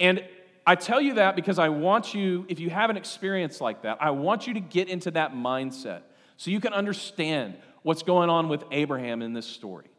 And 0.00 0.24
I 0.66 0.76
tell 0.76 0.98
you 0.98 1.12
that 1.16 1.36
because 1.36 1.58
I 1.58 1.68
want 1.68 2.14
you, 2.14 2.46
if 2.48 2.58
you 2.58 2.70
have 2.70 2.88
an 2.88 2.96
experience 2.96 3.60
like 3.60 3.82
that, 3.82 3.98
I 4.00 4.12
want 4.12 4.46
you 4.46 4.54
to 4.54 4.60
get 4.60 4.88
into 4.88 5.10
that 5.10 5.34
mindset 5.34 6.04
so 6.38 6.52
you 6.52 6.58
can 6.58 6.72
understand 6.72 7.58
what's 7.82 8.02
going 8.02 8.30
on 8.30 8.48
with 8.48 8.64
Abraham 8.70 9.20
in 9.20 9.34
this 9.34 9.44
story. 9.44 9.90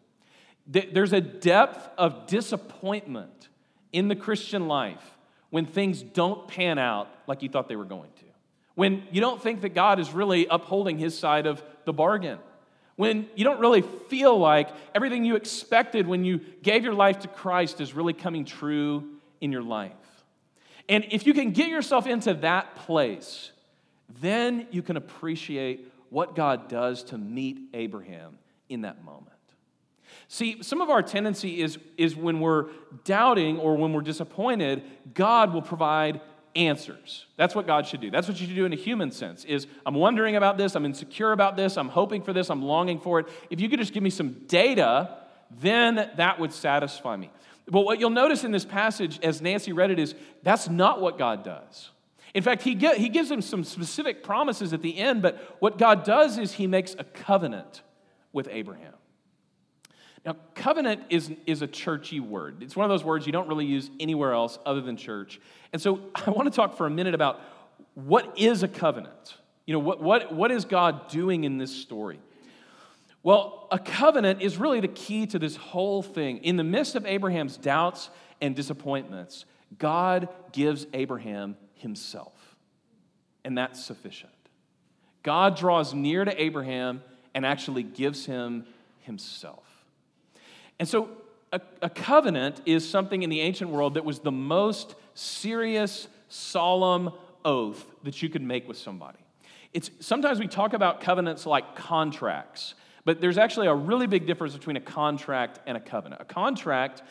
There's 0.66 1.14
a 1.14 1.22
depth 1.22 1.88
of 2.00 2.26
disappointment 2.26 3.50
in 3.94 4.08
the 4.08 4.16
Christian 4.16 4.68
life 4.68 5.15
when 5.56 5.66
things 5.66 6.02
don't 6.02 6.50
pan 6.50 6.78
out 6.78 7.08
like 7.28 7.42
you 7.42 7.48
thought 7.48 7.70
they 7.70 7.78
were 7.78 7.86
going 7.86 8.12
to. 8.18 8.26
When 8.74 9.04
you 9.10 9.22
don't 9.22 9.42
think 9.42 9.62
that 9.62 9.70
God 9.70 10.02
is 10.02 10.12
really 10.12 10.48
upholding 10.48 10.98
his 10.98 11.18
side 11.18 11.46
of 11.46 11.64
the 11.86 11.94
bargain. 11.94 12.40
when 12.98 13.30
you 13.36 13.46
don't 13.46 13.62
really 13.62 13.82
feel 13.82 14.38
like 14.38 14.68
everything 14.94 15.24
you 15.24 15.38
expected 15.38 16.08
when 16.08 16.26
you 16.26 16.42
gave 16.62 16.84
your 16.84 16.94
life 16.94 17.20
to 17.20 17.30
Christ 17.30 17.80
is 17.80 17.94
really 17.94 18.12
coming 18.12 18.44
true 18.44 19.12
in 19.40 19.54
your 19.54 19.64
life. 19.64 19.94
And 20.90 21.06
if 21.10 21.26
you 21.26 21.34
can 21.34 21.52
get 21.52 21.70
yourself 21.70 22.06
into 22.06 22.34
that 22.34 22.76
place, 22.76 23.52
then 24.20 24.68
you 24.72 24.82
can 24.82 24.98
appreciate 24.98 25.90
what 26.10 26.36
God 26.36 26.68
does 26.68 27.02
to 27.06 27.18
meet 27.18 27.70
Abraham 27.74 28.40
in 28.68 28.82
that 28.82 29.06
moment. 29.06 29.35
See, 30.28 30.62
some 30.64 30.82
of 30.82 30.90
our 30.90 31.04
tendency 31.04 31.62
is, 31.62 31.78
is 31.98 32.16
when 32.16 32.40
we're 32.40 32.68
doubting 33.04 33.60
or 33.60 33.76
when 33.76 33.94
we're 33.94 34.02
disappointed, 34.02 34.84
God 35.14 35.54
will 35.54 35.62
provide 35.62 36.22
answers. 36.56 37.26
That's 37.36 37.54
what 37.54 37.68
God 37.68 37.86
should 37.86 38.02
do. 38.02 38.10
That's 38.10 38.28
what 38.28 38.40
you 38.40 38.48
should 38.48 38.56
do 38.56 38.66
in 38.66 38.74
a 38.74 38.78
human 38.78 39.12
sense 39.12 39.44
is 39.46 39.68
I'm 39.86 39.96
wondering 39.96 40.36
about 40.36 40.58
this, 40.58 40.76
I'm 40.76 40.86
insecure 40.86 41.32
about 41.32 41.58
this, 41.58 41.78
I'm 41.78 41.90
hoping 41.90 42.22
for 42.22 42.34
this, 42.34 42.50
I'm 42.50 42.64
longing 42.64 43.00
for 43.00 43.20
it. 43.20 43.28
If 43.50 43.60
you 43.60 43.70
could 43.70 43.80
just 43.80 43.94
give 43.94 44.04
me 44.04 44.10
some 44.10 44.46
data, 44.48 45.18
then 45.60 46.10
that 46.16 46.40
would 46.40 46.54
satisfy 46.54 47.16
me. 47.18 47.30
But 47.68 47.82
what 47.82 48.00
you'll 48.00 48.10
notice 48.10 48.44
in 48.44 48.52
this 48.52 48.66
passage 48.66 49.20
as 49.22 49.42
Nancy 49.42 49.74
read 49.74 49.92
it 49.92 50.00
is 50.00 50.16
that's 50.44 50.70
not 50.70 51.02
what 51.02 51.18
God 51.18 51.44
does. 51.44 51.90
In 52.34 52.44
fact, 52.44 52.64
he, 52.64 52.76
get, 52.76 52.98
he 52.98 53.10
gives 53.10 53.30
them 53.30 53.42
some 53.42 53.64
specific 53.64 54.24
promises 54.24 54.74
at 54.74 54.82
the 54.82 54.98
end, 54.98 55.22
but 55.22 55.56
what 55.60 55.78
God 55.78 56.04
does 56.04 56.38
is 56.38 56.54
he 56.54 56.68
makes 56.68 56.96
a 57.00 57.04
covenant 57.04 57.82
with 58.34 58.48
Abraham. 58.52 58.94
Now, 60.26 60.36
covenant 60.56 61.04
is, 61.10 61.32
is 61.46 61.62
a 61.62 61.68
churchy 61.68 62.20
word. 62.20 62.64
It's 62.64 62.76
one 62.76 62.84
of 62.84 62.90
those 62.90 63.04
words 63.04 63.28
you 63.28 63.32
don't 63.32 63.48
really 63.48 63.66
use 63.66 63.92
anywhere 64.00 64.34
else 64.34 64.58
other 64.66 64.82
than 64.82 64.98
church. 64.98 65.40
And 65.72 65.82
so 65.82 66.00
I 66.16 66.32
want 66.32 66.52
to 66.52 66.56
talk 66.56 66.78
for 66.78 66.88
a 66.88 66.90
minute 66.90 67.14
about 67.14 67.42
what 67.94 68.38
is 68.38 68.64
a 68.64 68.68
covenant? 68.68 69.36
You 69.66 69.74
know, 69.74 69.80
what, 69.80 70.02
what, 70.02 70.34
what 70.34 70.52
is 70.52 70.66
God 70.66 71.10
doing 71.10 71.44
in 71.44 71.58
this 71.58 71.76
story? 71.76 72.20
Well, 73.24 73.68
a 73.72 73.80
covenant 73.80 74.42
is 74.42 74.58
really 74.58 74.80
the 74.80 74.88
key 74.88 75.26
to 75.28 75.40
this 75.40 75.56
whole 75.56 76.04
thing. 76.04 76.40
In 76.40 76.58
the 76.58 76.64
midst 76.64 76.96
of 76.96 77.06
Abraham's 77.06 77.58
doubts 77.58 78.10
and 78.42 78.56
disappointments, 78.56 79.46
God 79.80 80.30
gives 80.52 80.86
Abraham 80.94 81.58
himself. 81.74 82.34
And 83.44 83.58
that's 83.58 83.84
sufficient. 83.84 84.32
God 85.24 85.58
draws 85.58 85.94
near 85.94 86.24
to 86.24 86.42
Abraham 86.42 87.02
and 87.34 87.46
actually 87.46 87.84
gives 87.84 88.26
him 88.26 88.66
himself. 89.00 89.75
And 90.80 90.88
so, 90.88 91.10
a, 91.52 91.62
a, 91.82 91.90
covenant 91.90 92.62
is 92.66 92.88
something 92.88 93.24
in 93.24 93.30
the 93.30 93.40
ancient 93.40 93.70
world 93.70 93.94
that 93.94 94.04
was 94.04 94.20
the 94.20 94.32
most 94.32 94.96
serious, 95.14 96.08
solemn 96.28 97.12
oath 97.46 97.86
that 98.04 98.22
you 98.22 98.30
could 98.30 98.42
make 98.42 98.68
with 98.68 98.78
somebody. 98.78 99.20
It's, 99.72 99.90
sometimes 100.00 100.40
we 100.40 100.48
talk 100.48 100.74
about 100.74 101.02
covenants 101.02 101.46
like 101.46 101.76
contracts, 101.76 102.74
but 103.06 103.22
there's 103.22 103.38
actually 103.38 103.68
a 103.68 103.76
really 103.76 104.08
big 104.08 104.26
difference 104.26 104.54
between 104.54 104.76
a 104.76 104.82
contract 104.82 105.60
and 105.66 105.78
a 105.78 105.80
covenant. 105.80 106.22
A 106.22 106.26
contract 106.26 107.04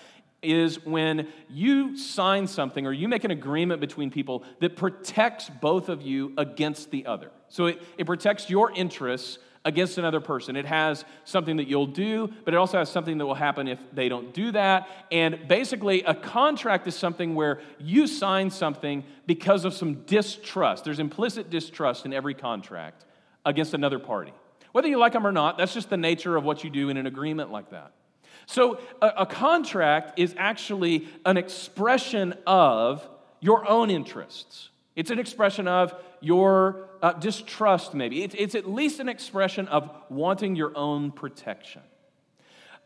is 0.43 0.85
when 0.85 1.29
you 1.49 1.97
sign 1.97 2.47
something 2.47 2.87
or 2.87 2.93
you 2.93 3.09
make 3.09 3.25
an 3.25 3.31
agreement 3.31 3.81
between 3.81 4.11
people 4.11 4.45
that 4.61 4.77
protects 4.77 5.49
both 5.49 5.89
of 5.89 6.03
you 6.03 6.33
against 6.37 6.91
the 6.91 7.07
other. 7.07 7.31
So 7.49 7.67
it, 7.67 7.83
it 7.97 8.05
protects 8.07 8.51
your 8.51 8.71
interests 8.73 9.39
against 9.65 9.97
another 9.97 10.21
person. 10.21 10.57
It 10.57 10.67
has 10.67 11.05
something 11.25 11.57
that 11.57 11.67
you'll 11.67 11.87
do, 11.87 12.31
but 12.45 12.53
it 12.53 12.57
also 12.57 12.79
has 12.79 12.91
something 12.91 13.19
that 13.19 13.27
will 13.27 13.35
happen 13.35 13.67
if 13.67 13.79
they 13.93 14.09
don't 14.09 14.35
do 14.35 14.53
that. 14.53 14.89
And 15.11 15.49
basically, 15.49 16.03
a 16.03 16.15
contract 16.15 16.87
is 16.87 16.95
something 16.95 17.35
where 17.35 17.61
you 17.79 18.07
sign 18.07 18.51
something 18.51 19.05
because 19.27 19.65
of 19.65 19.73
some 19.73 20.03
distrust. 20.05 20.85
There's 20.85 20.99
implicit 20.99 21.49
distrust 21.49 22.05
in 22.05 22.13
every 22.13 22.35
contract 22.35 23.07
against 23.47 23.73
another 23.75 23.99
party. 23.99 24.33
Whether 24.73 24.89
you 24.89 24.99
like 24.99 25.13
them 25.13 25.27
or 25.27 25.33
not, 25.33 25.57
that's 25.57 25.73
just 25.73 25.89
the 25.89 25.97
nature 25.97 26.37
of 26.37 26.45
what 26.45 26.65
you 26.65 26.71
do 26.71 26.91
in 26.91 26.97
an 26.97 27.07
agreement 27.07 27.51
like 27.51 27.71
that. 27.71 27.93
So, 28.47 28.81
a, 29.01 29.09
a 29.19 29.27
contract 29.27 30.19
is 30.19 30.35
actually 30.37 31.09
an 31.25 31.39
expression 31.39 32.35
of 32.47 33.09
your 33.41 33.67
own 33.67 33.91
interests. 33.91 34.69
It's 34.97 35.11
an 35.11 35.19
expression 35.19 35.67
of 35.69 35.95
your 36.21 36.89
uh, 37.05 37.13
distrust, 37.13 37.93
maybe. 37.93 38.23
It's, 38.23 38.35
it's 38.39 38.55
at 38.55 38.67
least 38.67 38.99
an 38.99 39.11
expression 39.11 39.69
of 39.69 39.91
wanting 40.09 40.57
your 40.57 40.75
own 40.75 41.11
protection. 41.13 41.83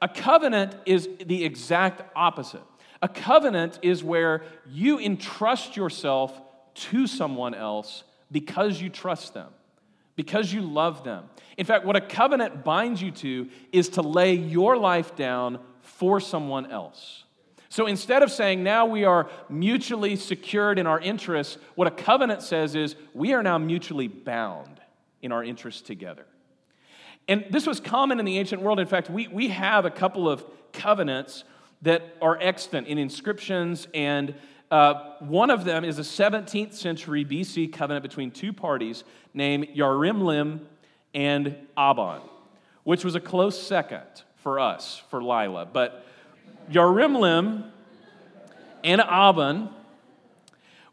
A 0.02 0.08
covenant 0.08 0.74
is 0.86 1.08
the 1.24 1.44
exact 1.44 2.02
opposite. 2.16 2.64
A 3.00 3.08
covenant 3.08 3.78
is 3.80 4.02
where 4.02 4.42
you 4.68 4.98
entrust 4.98 5.76
yourself 5.76 6.32
to 6.74 7.06
someone 7.06 7.54
else 7.54 8.02
because 8.32 8.82
you 8.82 8.88
trust 8.90 9.34
them, 9.34 9.50
because 10.16 10.52
you 10.52 10.62
love 10.62 11.04
them. 11.04 11.30
In 11.56 11.64
fact, 11.64 11.84
what 11.84 11.94
a 11.94 12.00
covenant 12.00 12.64
binds 12.64 13.00
you 13.00 13.12
to 13.12 13.48
is 13.70 13.90
to 13.90 14.02
lay 14.02 14.34
your 14.34 14.76
life 14.76 15.14
down 15.14 15.60
for 15.80 16.18
someone 16.18 16.72
else. 16.72 17.22
So 17.68 17.86
instead 17.86 18.22
of 18.22 18.30
saying 18.30 18.62
now 18.62 18.86
we 18.86 19.04
are 19.04 19.28
mutually 19.48 20.16
secured 20.16 20.78
in 20.78 20.86
our 20.86 21.00
interests, 21.00 21.58
what 21.74 21.86
a 21.86 21.90
covenant 21.90 22.42
says 22.42 22.74
is 22.74 22.96
we 23.14 23.34
are 23.34 23.42
now 23.42 23.58
mutually 23.58 24.08
bound 24.08 24.80
in 25.20 25.32
our 25.32 25.44
interests 25.44 25.82
together. 25.82 26.24
And 27.26 27.44
this 27.50 27.66
was 27.66 27.78
common 27.78 28.18
in 28.18 28.24
the 28.24 28.38
ancient 28.38 28.62
world. 28.62 28.80
In 28.80 28.86
fact, 28.86 29.10
we, 29.10 29.28
we 29.28 29.48
have 29.48 29.84
a 29.84 29.90
couple 29.90 30.28
of 30.28 30.44
covenants 30.72 31.44
that 31.82 32.16
are 32.22 32.38
extant 32.40 32.86
in 32.86 32.96
inscriptions, 32.96 33.86
and 33.92 34.34
uh, 34.70 35.14
one 35.20 35.50
of 35.50 35.64
them 35.64 35.84
is 35.84 35.98
a 35.98 36.02
17th 36.02 36.72
century 36.72 37.24
BC 37.24 37.72
covenant 37.72 38.02
between 38.02 38.30
two 38.30 38.52
parties 38.52 39.04
named 39.34 39.68
Yarimlim 39.76 40.60
and 41.14 41.56
Aban, 41.76 42.20
which 42.84 43.04
was 43.04 43.14
a 43.14 43.20
close 43.20 43.60
second 43.60 44.02
for 44.36 44.58
us, 44.58 45.02
for 45.10 45.22
Lila. 45.22 45.66
But 45.66 46.04
Yarimlim 46.70 47.70
and 48.84 49.00
Aban 49.00 49.70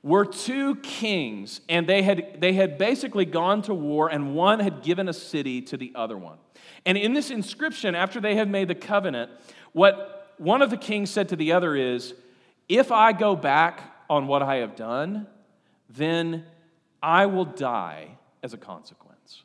were 0.04 0.26
two 0.26 0.76
kings, 0.78 1.62
and 1.68 1.88
they 1.88 2.04
had, 2.04 2.38
they 2.40 2.54
had 2.54 2.78
basically 2.78 3.26
gone 3.26 3.62
to 3.64 3.74
war, 3.74 4.08
and 4.08 4.36
one 4.36 4.60
had 4.60 4.84
given 4.84 5.10
a 5.10 5.14
city 5.14 5.62
to 5.64 5.78
the 5.78 5.92
other 5.96 6.18
one. 6.18 6.38
And 6.86 6.98
in 6.98 7.14
this 7.14 7.32
inscription, 7.32 7.96
after 7.96 8.22
they 8.22 8.36
had 8.36 8.50
made 8.50 8.68
the 8.68 8.76
covenant, 8.76 9.32
what 9.74 10.34
one 10.38 10.62
of 10.62 10.70
the 10.70 10.78
kings 10.78 11.10
said 11.10 11.30
to 11.30 11.36
the 11.36 11.54
other 11.54 11.76
is, 11.76 12.14
If 12.70 12.92
I 12.92 13.14
go 13.14 13.36
back 13.36 13.82
on 14.10 14.28
what 14.28 14.44
I 14.44 14.58
have 14.58 14.76
done, 14.76 15.28
then 15.90 16.46
I 17.02 17.26
will 17.26 17.46
die 17.46 18.10
as 18.44 18.54
a 18.54 18.58
consequence. 18.58 19.44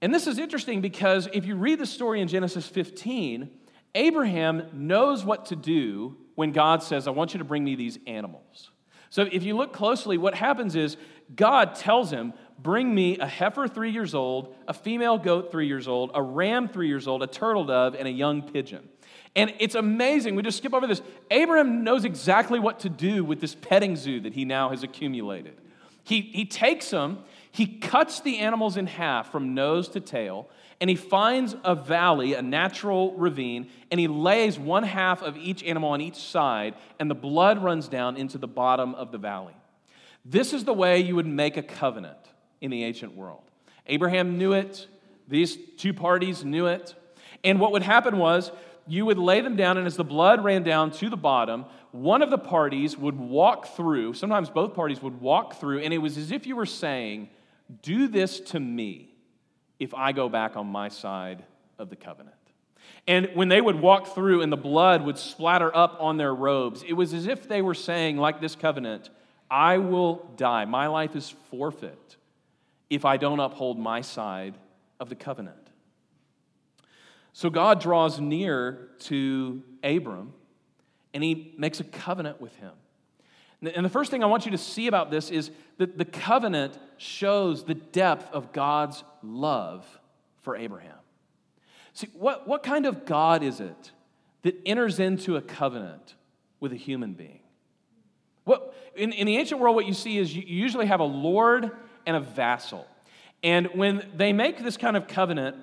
And 0.00 0.14
this 0.14 0.26
is 0.26 0.38
interesting 0.38 0.80
because 0.80 1.28
if 1.32 1.44
you 1.44 1.56
read 1.56 1.78
the 1.78 1.86
story 1.86 2.20
in 2.20 2.28
Genesis 2.28 2.66
15, 2.66 3.50
Abraham 3.96 4.68
knows 4.72 5.24
what 5.24 5.46
to 5.46 5.56
do 5.56 6.16
when 6.36 6.52
God 6.52 6.82
says, 6.82 7.08
I 7.08 7.10
want 7.10 7.34
you 7.34 7.38
to 7.38 7.44
bring 7.44 7.64
me 7.64 7.74
these 7.74 7.98
animals. 8.06 8.70
So 9.08 9.22
if 9.32 9.42
you 9.42 9.56
look 9.56 9.72
closely, 9.72 10.18
what 10.18 10.34
happens 10.34 10.76
is 10.76 10.96
God 11.34 11.74
tells 11.74 12.10
him, 12.10 12.34
Bring 12.58 12.94
me 12.94 13.18
a 13.18 13.26
heifer 13.26 13.68
three 13.68 13.90
years 13.90 14.14
old, 14.14 14.54
a 14.66 14.72
female 14.72 15.18
goat 15.18 15.50
three 15.50 15.66
years 15.66 15.86
old, 15.86 16.10
a 16.14 16.22
ram 16.22 16.68
three 16.68 16.88
years 16.88 17.06
old, 17.06 17.22
a 17.22 17.26
turtle 17.26 17.64
dove, 17.64 17.94
and 17.94 18.08
a 18.08 18.10
young 18.10 18.42
pigeon. 18.42 18.88
And 19.34 19.54
it's 19.58 19.74
amazing. 19.74 20.36
We 20.36 20.42
just 20.42 20.56
skip 20.56 20.72
over 20.72 20.86
this. 20.86 21.02
Abraham 21.30 21.84
knows 21.84 22.06
exactly 22.06 22.58
what 22.58 22.80
to 22.80 22.88
do 22.88 23.24
with 23.24 23.40
this 23.40 23.54
petting 23.54 23.96
zoo 23.96 24.20
that 24.20 24.32
he 24.32 24.46
now 24.46 24.70
has 24.70 24.82
accumulated. 24.82 25.60
He, 26.02 26.22
he 26.22 26.46
takes 26.46 26.88
them, 26.88 27.18
he 27.56 27.66
cuts 27.66 28.20
the 28.20 28.40
animals 28.40 28.76
in 28.76 28.86
half 28.86 29.32
from 29.32 29.54
nose 29.54 29.88
to 29.88 30.00
tail, 30.00 30.50
and 30.78 30.90
he 30.90 30.96
finds 30.96 31.56
a 31.64 31.74
valley, 31.74 32.34
a 32.34 32.42
natural 32.42 33.14
ravine, 33.14 33.70
and 33.90 33.98
he 33.98 34.08
lays 34.08 34.58
one 34.58 34.82
half 34.82 35.22
of 35.22 35.38
each 35.38 35.64
animal 35.64 35.88
on 35.88 36.02
each 36.02 36.16
side, 36.16 36.74
and 37.00 37.10
the 37.10 37.14
blood 37.14 37.62
runs 37.62 37.88
down 37.88 38.18
into 38.18 38.36
the 38.36 38.46
bottom 38.46 38.94
of 38.94 39.10
the 39.10 39.16
valley. 39.16 39.54
This 40.22 40.52
is 40.52 40.64
the 40.64 40.74
way 40.74 41.00
you 41.00 41.16
would 41.16 41.26
make 41.26 41.56
a 41.56 41.62
covenant 41.62 42.18
in 42.60 42.70
the 42.70 42.84
ancient 42.84 43.16
world. 43.16 43.50
Abraham 43.86 44.36
knew 44.36 44.52
it, 44.52 44.86
these 45.26 45.56
two 45.78 45.94
parties 45.94 46.44
knew 46.44 46.66
it. 46.66 46.94
And 47.42 47.58
what 47.58 47.72
would 47.72 47.82
happen 47.82 48.18
was 48.18 48.52
you 48.86 49.06
would 49.06 49.18
lay 49.18 49.40
them 49.40 49.56
down, 49.56 49.78
and 49.78 49.86
as 49.86 49.96
the 49.96 50.04
blood 50.04 50.44
ran 50.44 50.62
down 50.62 50.90
to 50.90 51.08
the 51.08 51.16
bottom, 51.16 51.64
one 51.92 52.20
of 52.20 52.28
the 52.28 52.36
parties 52.36 52.98
would 52.98 53.18
walk 53.18 53.68
through, 53.68 54.12
sometimes 54.12 54.50
both 54.50 54.74
parties 54.74 55.00
would 55.00 55.22
walk 55.22 55.58
through, 55.58 55.78
and 55.78 55.94
it 55.94 55.98
was 55.98 56.18
as 56.18 56.30
if 56.32 56.46
you 56.46 56.54
were 56.54 56.66
saying, 56.66 57.30
Do 57.82 58.08
this 58.08 58.40
to 58.40 58.60
me 58.60 59.14
if 59.78 59.94
I 59.94 60.12
go 60.12 60.28
back 60.28 60.56
on 60.56 60.66
my 60.66 60.88
side 60.88 61.44
of 61.78 61.90
the 61.90 61.96
covenant. 61.96 62.34
And 63.06 63.30
when 63.34 63.48
they 63.48 63.60
would 63.60 63.80
walk 63.80 64.14
through 64.14 64.42
and 64.42 64.52
the 64.52 64.56
blood 64.56 65.02
would 65.02 65.18
splatter 65.18 65.74
up 65.74 65.96
on 66.00 66.16
their 66.16 66.34
robes, 66.34 66.82
it 66.82 66.94
was 66.94 67.12
as 67.14 67.26
if 67.26 67.48
they 67.48 67.62
were 67.62 67.74
saying, 67.74 68.16
like 68.16 68.40
this 68.40 68.56
covenant, 68.56 69.10
I 69.50 69.78
will 69.78 70.30
die. 70.36 70.64
My 70.64 70.86
life 70.88 71.14
is 71.14 71.34
forfeit 71.50 72.16
if 72.90 73.04
I 73.04 73.16
don't 73.16 73.40
uphold 73.40 73.78
my 73.78 74.00
side 74.00 74.54
of 74.98 75.08
the 75.08 75.14
covenant. 75.14 75.70
So 77.32 77.50
God 77.50 77.80
draws 77.80 78.18
near 78.18 78.88
to 79.00 79.62
Abram 79.84 80.32
and 81.12 81.22
he 81.22 81.54
makes 81.58 81.80
a 81.80 81.84
covenant 81.84 82.40
with 82.40 82.54
him. 82.56 82.72
And 83.62 83.84
the 83.84 83.90
first 83.90 84.10
thing 84.10 84.22
I 84.22 84.26
want 84.26 84.44
you 84.44 84.50
to 84.52 84.58
see 84.58 84.86
about 84.86 85.10
this 85.10 85.30
is 85.30 85.50
that 85.78 85.96
the 85.96 86.04
covenant 86.04 86.78
shows 86.98 87.64
the 87.64 87.74
depth 87.74 88.30
of 88.32 88.52
God's 88.52 89.02
love 89.22 89.86
for 90.42 90.56
Abraham. 90.56 90.98
See, 91.94 92.08
what, 92.12 92.46
what 92.46 92.62
kind 92.62 92.84
of 92.84 93.06
God 93.06 93.42
is 93.42 93.60
it 93.60 93.92
that 94.42 94.54
enters 94.66 95.00
into 95.00 95.36
a 95.36 95.40
covenant 95.40 96.14
with 96.60 96.72
a 96.72 96.76
human 96.76 97.14
being? 97.14 97.40
What, 98.44 98.74
in, 98.94 99.12
in 99.12 99.26
the 99.26 99.38
ancient 99.38 99.60
world, 99.60 99.74
what 99.74 99.86
you 99.86 99.94
see 99.94 100.18
is 100.18 100.34
you 100.34 100.42
usually 100.46 100.86
have 100.86 101.00
a 101.00 101.04
lord 101.04 101.70
and 102.04 102.16
a 102.16 102.20
vassal. 102.20 102.86
And 103.42 103.68
when 103.74 104.06
they 104.14 104.32
make 104.32 104.62
this 104.62 104.76
kind 104.76 104.96
of 104.96 105.08
covenant, 105.08 105.56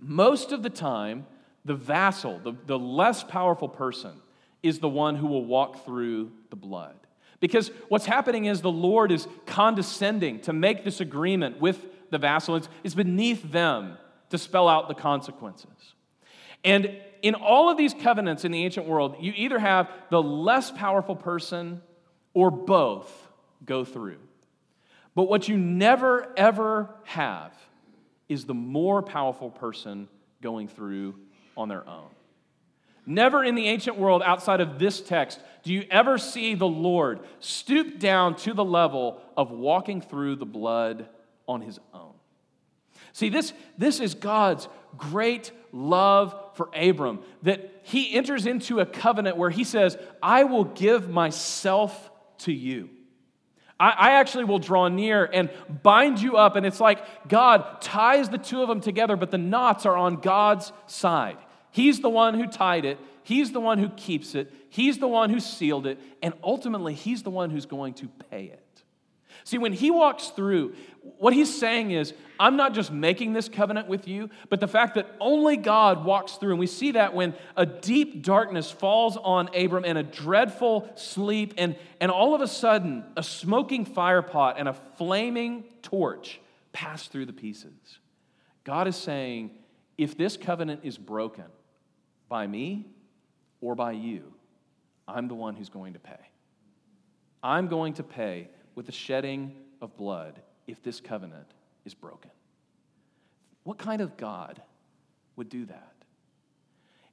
most 0.00 0.52
of 0.52 0.62
the 0.62 0.70
time, 0.70 1.26
the 1.64 1.74
vassal, 1.74 2.40
the, 2.40 2.54
the 2.66 2.78
less 2.78 3.22
powerful 3.22 3.68
person, 3.68 4.12
is 4.62 4.80
the 4.80 4.88
one 4.88 5.16
who 5.16 5.26
will 5.26 5.44
walk 5.44 5.84
through 5.84 6.32
the 6.50 6.56
blood. 6.56 6.96
Because 7.40 7.70
what's 7.88 8.06
happening 8.06 8.44
is 8.44 8.60
the 8.60 8.70
Lord 8.70 9.10
is 9.10 9.26
condescending 9.46 10.40
to 10.40 10.52
make 10.52 10.84
this 10.84 11.00
agreement 11.00 11.60
with 11.60 11.84
the 12.10 12.18
vassal. 12.18 12.56
It's, 12.56 12.68
it's 12.84 12.94
beneath 12.94 13.50
them 13.50 13.96
to 14.28 14.38
spell 14.38 14.68
out 14.68 14.88
the 14.88 14.94
consequences. 14.94 15.94
And 16.64 16.96
in 17.22 17.34
all 17.34 17.70
of 17.70 17.78
these 17.78 17.94
covenants 17.94 18.44
in 18.44 18.52
the 18.52 18.64
ancient 18.64 18.86
world, 18.86 19.16
you 19.20 19.32
either 19.34 19.58
have 19.58 19.90
the 20.10 20.22
less 20.22 20.70
powerful 20.70 21.16
person 21.16 21.80
or 22.34 22.50
both 22.50 23.10
go 23.64 23.84
through. 23.84 24.18
But 25.14 25.24
what 25.28 25.48
you 25.48 25.56
never, 25.56 26.32
ever 26.36 26.90
have 27.04 27.52
is 28.28 28.44
the 28.44 28.54
more 28.54 29.02
powerful 29.02 29.50
person 29.50 30.08
going 30.40 30.68
through 30.68 31.16
on 31.56 31.68
their 31.68 31.86
own. 31.88 32.08
Never 33.06 33.42
in 33.42 33.54
the 33.54 33.66
ancient 33.66 33.98
world 33.98 34.22
outside 34.24 34.60
of 34.60 34.78
this 34.78 35.00
text 35.00 35.40
do 35.62 35.72
you 35.72 35.84
ever 35.90 36.18
see 36.18 36.54
the 36.54 36.66
Lord 36.66 37.20
stoop 37.40 37.98
down 37.98 38.36
to 38.36 38.54
the 38.54 38.64
level 38.64 39.20
of 39.36 39.50
walking 39.50 40.00
through 40.00 40.36
the 40.36 40.46
blood 40.46 41.08
on 41.50 41.60
his 41.60 41.80
own. 41.92 42.14
See, 43.12 43.28
this, 43.28 43.52
this 43.76 43.98
is 43.98 44.14
God's 44.14 44.68
great 44.96 45.50
love 45.72 46.34
for 46.54 46.70
Abram, 46.74 47.20
that 47.42 47.70
he 47.82 48.14
enters 48.14 48.46
into 48.46 48.78
a 48.78 48.86
covenant 48.86 49.36
where 49.36 49.50
he 49.50 49.64
says, 49.64 49.96
I 50.22 50.44
will 50.44 50.64
give 50.64 51.08
myself 51.08 52.10
to 52.38 52.52
you. 52.52 52.88
I, 53.80 53.90
I 53.90 54.10
actually 54.12 54.44
will 54.44 54.58
draw 54.60 54.86
near 54.88 55.24
and 55.24 55.50
bind 55.82 56.20
you 56.20 56.36
up. 56.36 56.54
And 56.54 56.64
it's 56.64 56.80
like 56.80 57.28
God 57.28 57.80
ties 57.80 58.28
the 58.28 58.38
two 58.38 58.62
of 58.62 58.68
them 58.68 58.80
together, 58.80 59.16
but 59.16 59.30
the 59.30 59.38
knots 59.38 59.86
are 59.86 59.96
on 59.96 60.16
God's 60.16 60.72
side. 60.86 61.38
He's 61.72 62.00
the 62.00 62.10
one 62.10 62.34
who 62.34 62.46
tied 62.46 62.84
it, 62.84 62.98
He's 63.22 63.52
the 63.52 63.60
one 63.60 63.78
who 63.78 63.90
keeps 63.90 64.34
it, 64.34 64.52
He's 64.70 64.98
the 64.98 65.08
one 65.08 65.30
who 65.30 65.40
sealed 65.40 65.86
it, 65.86 65.98
and 66.22 66.32
ultimately, 66.42 66.94
He's 66.94 67.22
the 67.22 67.30
one 67.30 67.50
who's 67.50 67.66
going 67.66 67.94
to 67.94 68.08
pay 68.30 68.44
it. 68.44 68.70
See, 69.44 69.58
when 69.58 69.72
he 69.72 69.90
walks 69.90 70.28
through, 70.28 70.74
what 71.18 71.32
he's 71.32 71.54
saying 71.54 71.92
is, 71.92 72.12
I'm 72.38 72.56
not 72.56 72.74
just 72.74 72.92
making 72.92 73.32
this 73.32 73.48
covenant 73.48 73.88
with 73.88 74.06
you, 74.06 74.30
but 74.48 74.60
the 74.60 74.68
fact 74.68 74.94
that 74.94 75.14
only 75.20 75.56
God 75.56 76.04
walks 76.04 76.34
through. 76.34 76.50
And 76.50 76.58
we 76.58 76.66
see 76.66 76.92
that 76.92 77.14
when 77.14 77.34
a 77.56 77.64
deep 77.64 78.22
darkness 78.22 78.70
falls 78.70 79.16
on 79.16 79.48
Abram 79.54 79.84
and 79.84 79.96
a 79.96 80.02
dreadful 80.02 80.90
sleep, 80.94 81.54
and, 81.56 81.76
and 82.00 82.10
all 82.10 82.34
of 82.34 82.40
a 82.40 82.48
sudden, 82.48 83.04
a 83.16 83.22
smoking 83.22 83.84
fire 83.84 84.22
pot 84.22 84.56
and 84.58 84.68
a 84.68 84.74
flaming 84.98 85.64
torch 85.82 86.40
pass 86.72 87.08
through 87.08 87.26
the 87.26 87.32
pieces. 87.32 87.98
God 88.64 88.86
is 88.86 88.96
saying, 88.96 89.50
if 89.96 90.16
this 90.16 90.36
covenant 90.36 90.80
is 90.84 90.98
broken 90.98 91.46
by 92.28 92.46
me 92.46 92.86
or 93.60 93.74
by 93.74 93.92
you, 93.92 94.34
I'm 95.14 95.28
the 95.28 95.34
one 95.34 95.54
who's 95.54 95.68
going 95.68 95.94
to 95.94 95.98
pay. 95.98 96.30
I'm 97.42 97.68
going 97.68 97.94
to 97.94 98.02
pay 98.02 98.48
with 98.74 98.86
the 98.86 98.92
shedding 98.92 99.54
of 99.80 99.96
blood 99.96 100.40
if 100.66 100.82
this 100.82 101.00
covenant 101.00 101.46
is 101.84 101.94
broken. 101.94 102.30
What 103.64 103.78
kind 103.78 104.00
of 104.00 104.16
God 104.16 104.60
would 105.36 105.48
do 105.48 105.66
that? 105.66 105.92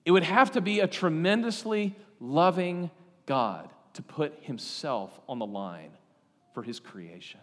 It 0.06 0.12
would 0.12 0.24
have 0.24 0.52
to 0.52 0.62
be 0.62 0.80
a 0.80 0.88
tremendously 0.88 1.96
loving 2.20 2.90
God 3.26 3.70
to 3.94 4.02
put 4.02 4.38
himself 4.42 5.20
on 5.28 5.40
the 5.40 5.46
line 5.46 5.92
for 6.54 6.64
his 6.64 6.80
creation. 6.80 7.40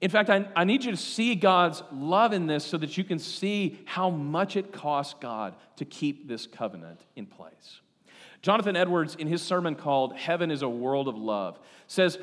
In 0.00 0.10
fact, 0.10 0.30
I, 0.30 0.48
I, 0.56 0.64
need 0.64 0.84
you 0.84 0.90
to 0.90 0.96
see 0.96 1.34
God's 1.36 1.82
love 1.92 2.32
in 2.32 2.46
this 2.46 2.64
so 2.64 2.76
that 2.78 2.98
you 2.98 3.04
can 3.04 3.20
see 3.20 3.78
how 3.84 4.10
much 4.10 4.56
it 4.56 4.72
costs 4.72 5.14
God 5.20 5.54
to 5.76 5.84
keep 5.84 6.26
this 6.26 6.46
covenant 6.46 7.00
in 7.14 7.24
place. 7.24 7.80
Jonathan 8.42 8.76
Edwards, 8.76 9.14
in 9.14 9.28
his 9.28 9.40
sermon 9.40 9.76
called 9.76 10.16
Heaven 10.16 10.50
is 10.50 10.62
a 10.62 10.68
World 10.68 11.06
of 11.08 11.16
Love, 11.16 11.58
says 11.86 12.18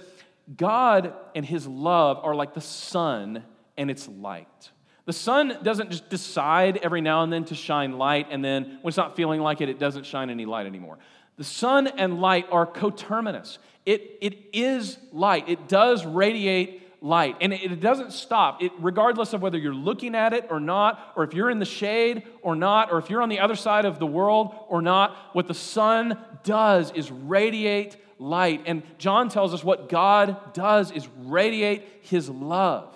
God 0.56 1.14
and 1.34 1.46
his 1.46 1.66
love 1.66 2.20
are 2.24 2.36
like 2.36 2.54
the 2.54 2.62
sun 2.62 3.44
and 3.78 3.90
its 3.90 4.08
light. 4.08 4.70
The 5.06 5.14
sun 5.14 5.58
doesn't 5.64 5.90
just 5.90 6.10
decide 6.10 6.78
every 6.78 7.02
now 7.02 7.24
and 7.24 7.32
then 7.32 7.46
to 7.46 7.56
shine 7.56 7.98
light, 7.98 8.28
and 8.30 8.44
then 8.44 8.80
when 8.82 8.90
it's 8.90 8.98
not 8.98 9.16
feeling 9.16 9.42
like 9.42 9.62
it, 9.62 9.70
it 9.70 9.80
doesn't 9.80 10.06
shine 10.06 10.30
any 10.30 10.46
light 10.46 10.68
anymore. 10.68 11.00
The 11.38 11.44
sun 11.44 11.88
and 11.88 12.20
light 12.20 12.48
are 12.52 12.66
coterminous. 12.66 13.58
It, 13.86 14.18
it 14.22 14.38
is 14.54 14.98
light, 15.14 15.48
it 15.48 15.68
does 15.68 16.06
radiate 16.06 16.84
light, 17.02 17.38
and 17.42 17.54
it, 17.54 17.80
doesn't 17.80 18.12
stop. 18.12 18.62
It, 18.62 18.72
regardless 18.80 19.34
of 19.34 19.42
whether 19.42 19.58
you're 19.58 19.74
looking 19.74 20.16
at 20.16 20.34
it 20.34 20.48
or 20.50 20.60
not, 20.60 21.14
or 21.16 21.24
if 21.24 21.34
you're 21.34 21.50
in 21.50 21.60
the 21.60 21.66
shade 21.66 22.24
or 22.42 22.56
not, 22.56 22.92
or 22.92 22.98
if 22.98 23.10
you're 23.10 23.22
on 23.22 23.30
the 23.30 23.40
other 23.40 23.56
side 23.56 23.86
of 23.86 24.00
the 24.00 24.06
world 24.06 24.54
or 24.68 24.82
not, 24.82 25.16
what 25.34 25.48
the 25.48 25.54
sun 25.54 26.18
does 26.44 26.92
is 26.92 27.10
radiate 27.12 27.96
light. 28.20 28.64
And 28.66 28.84
John 28.98 29.30
tells 29.30 29.54
us 29.54 29.64
what 29.64 29.90
God 29.90 30.54
does 30.54 30.92
is 30.92 31.08
radiate 31.18 31.84
his 32.02 32.30
love. 32.30 32.94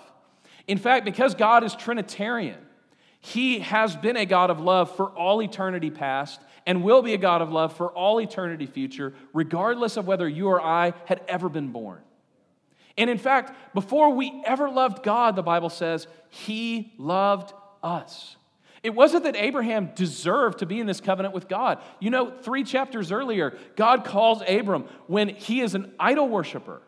In 0.66 0.78
fact, 0.78 1.04
because 1.04 1.34
God 1.34 1.64
is 1.64 1.74
Trinitarian, 1.74 2.58
he 3.20 3.60
has 3.60 3.96
been 3.96 4.16
a 4.16 4.26
God 4.26 4.50
of 4.50 4.60
love 4.60 4.94
for 4.96 5.06
all 5.10 5.42
eternity 5.42 5.90
past 5.90 6.40
and 6.66 6.82
will 6.82 7.02
be 7.02 7.14
a 7.14 7.18
God 7.18 7.42
of 7.42 7.50
love 7.50 7.76
for 7.76 7.90
all 7.90 8.20
eternity 8.20 8.66
future, 8.66 9.14
regardless 9.32 9.96
of 9.96 10.06
whether 10.06 10.28
you 10.28 10.48
or 10.48 10.60
I 10.60 10.92
had 11.06 11.22
ever 11.28 11.48
been 11.48 11.68
born. 11.68 12.00
And 12.96 13.10
in 13.10 13.18
fact, 13.18 13.74
before 13.74 14.10
we 14.10 14.42
ever 14.46 14.70
loved 14.70 15.02
God, 15.02 15.36
the 15.36 15.42
Bible 15.42 15.70
says, 15.70 16.06
He 16.30 16.92
loved 16.98 17.52
us. 17.82 18.36
It 18.84 18.94
wasn't 18.94 19.24
that 19.24 19.34
Abraham 19.34 19.92
deserved 19.94 20.58
to 20.58 20.66
be 20.66 20.78
in 20.78 20.86
this 20.86 21.00
covenant 21.00 21.34
with 21.34 21.48
God. 21.48 21.78
You 22.00 22.10
know, 22.10 22.30
three 22.30 22.64
chapters 22.64 23.10
earlier, 23.10 23.56
God 23.76 24.04
calls 24.04 24.42
Abram 24.46 24.84
when 25.06 25.30
he 25.30 25.62
is 25.62 25.74
an 25.74 25.92
idol 25.98 26.28
worshiper. 26.28 26.82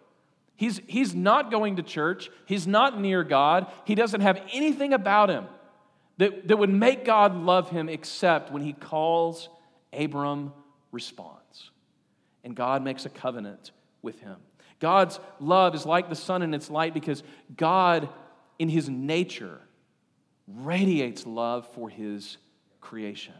He's, 0.57 0.81
he's 0.87 1.15
not 1.15 1.51
going 1.51 1.77
to 1.77 1.83
church, 1.83 2.31
he's 2.45 2.67
not 2.67 3.01
near 3.01 3.25
God, 3.25 3.67
he 3.85 3.95
doesn't 3.95 4.21
have 4.21 4.41
anything 4.53 4.93
about 4.93 5.31
him 5.31 5.47
that, 6.19 6.49
that 6.49 6.59
would 6.59 6.71
make 6.71 7.05
God 7.05 7.35
love 7.35 7.71
him 7.71 7.89
except 7.89 8.53
when 8.53 8.63
he 8.63 8.75
calls, 8.75 9.49
Abram 9.93 10.53
responds. 10.93 11.71
And 12.45 12.55
God 12.55 12.85
makes 12.85 13.07
a 13.07 13.11
covenant 13.11 13.71
with 14.03 14.21
him. 14.21 14.37
God's 14.79 15.19
love 15.41 15.75
is 15.75 15.87
like 15.87 16.09
the 16.09 16.15
sun 16.15 16.43
in 16.43 16.55
its 16.55 16.71
light 16.71 16.95
because 16.95 17.23
God, 17.57 18.09
in 18.59 18.69
his 18.69 18.89
nature, 18.89 19.61
radiates 20.47 21.27
love 21.27 21.67
for 21.75 21.89
his 21.89 22.37
creation. 22.81 23.35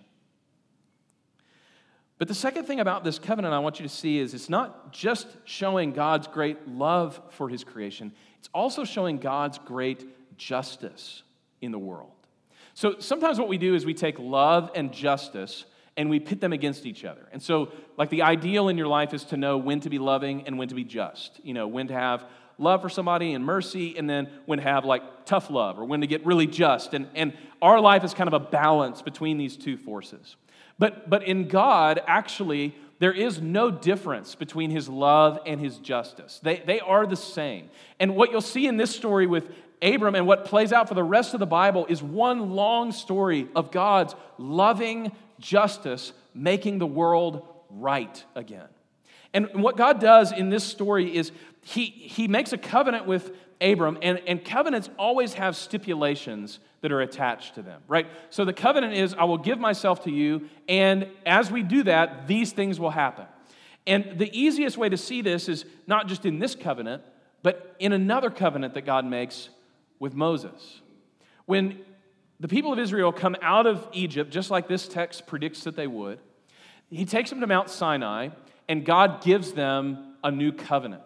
But 2.19 2.29
the 2.29 2.35
second 2.35 2.65
thing 2.65 2.81
about 2.81 3.05
this 3.05 3.19
covenant 3.19 3.53
I 3.53 3.59
want 3.59 3.79
you 3.79 3.87
to 3.87 3.95
see 3.95 4.19
is 4.19 4.33
it's 4.33 4.49
not 4.49 4.93
just 4.93 5.27
showing 5.45 5.93
God's 5.93 6.27
great 6.27 6.67
love 6.67 7.21
for 7.31 7.49
his 7.49 7.63
creation, 7.63 8.13
it's 8.39 8.49
also 8.55 8.85
showing 8.85 9.19
God's 9.19 9.59
great 9.59 10.05
justice 10.39 11.23
in 11.61 11.73
the 11.73 11.79
world. 11.79 12.13
So 12.75 12.97
sometimes 12.99 13.39
what 13.39 13.49
we 13.49 13.59
do 13.59 13.75
is 13.75 13.87
we 13.87 13.95
take 13.95 14.19
love 14.19 14.71
and 14.75 14.93
justice 14.93 15.65
and 15.97 16.11
we 16.11 16.21
pit 16.21 16.41
them 16.41 16.53
against 16.53 16.87
each 16.87 17.05
other. 17.05 17.27
And 17.33 17.43
so, 17.43 17.73
like, 17.97 18.11
the 18.11 18.23
ideal 18.23 18.69
in 18.69 18.77
your 18.77 18.87
life 18.87 19.15
is 19.15 19.25
to 19.25 19.37
know 19.37 19.57
when 19.57 19.81
to 19.81 19.91
be 19.91 19.99
loving 19.99 20.47
and 20.47 20.59
when 20.59 20.69
to 20.69 20.75
be 20.75 20.85
just. 20.85 21.41
You 21.43 21.55
know, 21.55 21.67
when 21.67 21.89
to 21.89 21.95
have 21.95 22.25
love 22.59 22.83
for 22.83 22.89
somebody 22.89 23.35
and 23.35 23.45
mercy, 23.45 23.97
and 23.97 24.09
then 24.09 24.29
when 24.47 24.59
to 24.59 24.63
have 24.63 24.85
like 24.85 25.03
tough 25.27 25.51
love 25.51 25.79
or 25.79 25.85
when 25.85 26.01
to 26.01 26.07
get 26.07 26.25
really 26.25 26.47
just. 26.47 26.95
And, 26.95 27.09
and 27.15 27.33
our 27.61 27.81
life 27.81 28.05
is 28.05 28.15
kind 28.15 28.29
of 28.29 28.35
a 28.35 28.41
balance 28.41 29.03
between 29.03 29.39
these 29.39 29.57
two 29.57 29.77
forces. 29.77 30.37
But, 30.79 31.09
but 31.09 31.23
in 31.23 31.49
God, 31.49 32.01
actually, 32.07 32.75
there 32.99 33.13
is 33.13 33.41
no 33.41 33.71
difference 33.71 34.35
between 34.35 34.71
his 34.71 34.89
love 34.89 35.39
and 35.47 35.61
his 35.61 35.79
justice. 35.79 36.41
They, 36.43 36.63
they 36.67 36.81
are 36.81 37.07
the 37.07 37.17
same. 37.17 37.69
And 38.01 38.17
what 38.17 38.31
you'll 38.31 38.41
see 38.41 38.67
in 38.67 38.77
this 38.77 38.95
story 38.95 39.27
with 39.27 39.51
Abram 39.83 40.15
and 40.15 40.27
what 40.27 40.47
plays 40.47 40.73
out 40.73 40.89
for 40.89 40.95
the 40.95 41.05
rest 41.05 41.35
of 41.35 41.41
the 41.41 41.47
Bible 41.47 41.87
is 41.87 42.03
one 42.03 42.53
long 42.53 42.93
story 42.93 43.49
of 43.55 43.71
God's 43.71 44.15
loving 44.39 45.13
justice 45.39 46.13
making 46.35 46.79
the 46.79 46.87
world 46.87 47.47
right 47.71 48.25
again. 48.35 48.69
And 49.33 49.63
what 49.63 49.77
God 49.77 50.01
does 50.01 50.33
in 50.33 50.51
this 50.51 50.65
story 50.65 51.15
is 51.15 51.33
he, 51.63 51.87
he 51.87 52.29
makes 52.29 52.53
a 52.53 52.59
covenant 52.59 53.07
with 53.07 53.33
Abram, 53.61 53.99
and, 54.03 54.21
and 54.27 54.45
covenants 54.45 54.89
always 54.99 55.35
have 55.35 55.57
stipulations 55.57 56.59
that 56.83 56.93
are 56.93 57.01
attached 57.01 57.55
to 57.55 57.63
them, 57.63 57.81
right? 57.89 58.07
So 58.31 58.45
the 58.45 58.53
covenant 58.53 58.95
is, 58.95 59.15
I 59.15 59.25
will 59.25 59.39
give 59.39 59.59
myself 59.59 60.05
to 60.05 60.11
you, 60.11 60.49
and 60.69 61.09
as 61.25 61.51
we 61.51 61.63
do 61.63 61.83
that, 61.85 62.27
these 62.27 62.53
things 62.53 62.79
will 62.79 62.91
happen. 62.91 63.27
And 63.87 64.19
the 64.19 64.31
easiest 64.39 64.77
way 64.77 64.89
to 64.89 64.97
see 64.97 65.23
this 65.23 65.49
is 65.49 65.65
not 65.87 66.07
just 66.07 66.27
in 66.27 66.39
this 66.39 66.55
covenant, 66.55 67.03
but 67.43 67.77
in 67.79 67.93
another 67.93 68.31
covenant 68.31 68.75
that 68.75 68.85
God 68.85 69.05
makes 69.05 69.49
with 69.99 70.15
Moses. 70.15 70.81
When 71.47 71.81
the 72.41 72.49
people 72.49 72.73
of 72.73 72.79
Israel 72.79 73.13
come 73.13 73.37
out 73.41 73.67
of 73.67 73.87
Egypt, 73.93 74.31
just 74.31 74.51
like 74.51 74.69
this 74.69 74.89
text 74.89 75.27
predicts 75.27 75.65
that 75.65 75.77
they 75.77 75.87
would. 75.87 76.19
He 76.91 77.05
takes 77.05 77.31
them 77.31 77.41
to 77.41 77.47
Mount 77.47 77.71
Sinai, 77.71 78.29
and 78.69 78.85
God 78.85 79.23
gives 79.23 79.53
them 79.53 80.15
a 80.23 80.31
new 80.31 80.53
covenant. 80.53 81.03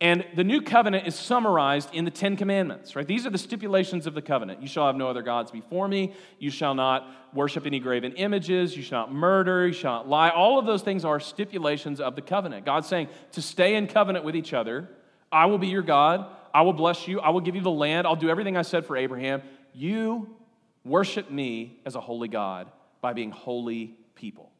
And 0.00 0.24
the 0.34 0.42
new 0.44 0.60
covenant 0.60 1.06
is 1.06 1.14
summarized 1.14 1.94
in 1.94 2.04
the 2.04 2.10
Ten 2.10 2.36
Commandments, 2.36 2.96
right? 2.96 3.06
These 3.06 3.26
are 3.26 3.30
the 3.30 3.38
stipulations 3.38 4.06
of 4.06 4.14
the 4.14 4.22
covenant. 4.22 4.60
You 4.60 4.66
shall 4.66 4.86
have 4.86 4.96
no 4.96 5.08
other 5.08 5.22
gods 5.22 5.50
before 5.50 5.86
me. 5.86 6.14
You 6.38 6.50
shall 6.50 6.74
not 6.74 7.08
worship 7.32 7.64
any 7.64 7.78
graven 7.78 8.12
images. 8.12 8.76
You 8.76 8.82
shall 8.82 9.06
not 9.06 9.14
murder. 9.14 9.66
You 9.68 9.72
shall 9.72 9.92
not 9.92 10.08
lie. 10.08 10.30
All 10.30 10.58
of 10.58 10.66
those 10.66 10.82
things 10.82 11.04
are 11.04 11.20
stipulations 11.20 12.00
of 12.00 12.16
the 12.16 12.22
covenant. 12.22 12.66
God's 12.66 12.88
saying 12.88 13.08
to 13.32 13.42
stay 13.42 13.76
in 13.76 13.86
covenant 13.86 14.24
with 14.24 14.34
each 14.34 14.52
other. 14.52 14.88
I 15.30 15.46
will 15.46 15.58
be 15.58 15.68
your 15.68 15.82
God. 15.82 16.26
I 16.52 16.62
will 16.62 16.72
bless 16.72 17.06
you. 17.06 17.20
I 17.20 17.30
will 17.30 17.40
give 17.40 17.54
you 17.54 17.62
the 17.62 17.70
land. 17.70 18.06
I'll 18.06 18.16
do 18.16 18.28
everything 18.28 18.56
I 18.56 18.62
said 18.62 18.86
for 18.86 18.96
Abraham. 18.96 19.42
You 19.72 20.36
worship 20.84 21.30
me 21.30 21.80
as 21.84 21.94
a 21.94 22.00
holy 22.00 22.28
God 22.28 22.70
by 23.00 23.12
being 23.12 23.30
holy 23.30 23.96
people. 24.14 24.50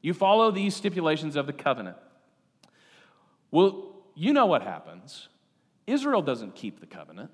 You 0.00 0.14
follow 0.14 0.50
these 0.50 0.74
stipulations 0.74 1.36
of 1.36 1.46
the 1.46 1.52
covenant. 1.52 1.96
Well, 3.50 3.94
you 4.14 4.32
know 4.32 4.46
what 4.46 4.62
happens. 4.62 5.28
Israel 5.86 6.22
doesn't 6.22 6.54
keep 6.54 6.80
the 6.80 6.86
covenant. 6.86 7.30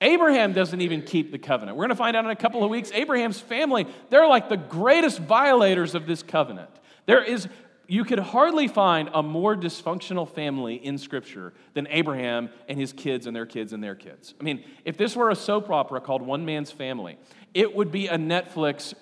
Abraham 0.00 0.52
doesn't 0.52 0.80
even 0.80 1.02
keep 1.02 1.30
the 1.30 1.38
covenant. 1.38 1.76
We're 1.76 1.84
going 1.84 1.90
to 1.90 1.96
find 1.96 2.16
out 2.16 2.24
in 2.24 2.30
a 2.30 2.36
couple 2.36 2.64
of 2.64 2.70
weeks. 2.70 2.90
Abraham's 2.92 3.40
family, 3.40 3.86
they're 4.10 4.26
like 4.26 4.48
the 4.48 4.56
greatest 4.56 5.20
violators 5.20 5.94
of 5.94 6.06
this 6.06 6.24
covenant. 6.24 6.70
There 7.06 7.22
is, 7.22 7.46
you 7.86 8.04
could 8.04 8.18
hardly 8.18 8.66
find 8.66 9.10
a 9.14 9.22
more 9.22 9.54
dysfunctional 9.54 10.28
family 10.28 10.74
in 10.74 10.98
Scripture 10.98 11.52
than 11.74 11.86
Abraham 11.88 12.50
and 12.68 12.78
his 12.78 12.92
kids 12.92 13.28
and 13.28 13.36
their 13.36 13.46
kids 13.46 13.72
and 13.72 13.82
their 13.82 13.94
kids. 13.94 14.34
I 14.40 14.42
mean, 14.42 14.64
if 14.84 14.96
this 14.96 15.14
were 15.14 15.30
a 15.30 15.36
soap 15.36 15.70
opera 15.70 16.00
called 16.00 16.22
One 16.22 16.44
Man's 16.44 16.72
Family, 16.72 17.16
it 17.54 17.74
would 17.74 17.90
be 17.92 18.08
a 18.08 18.16
Netflix 18.16 18.94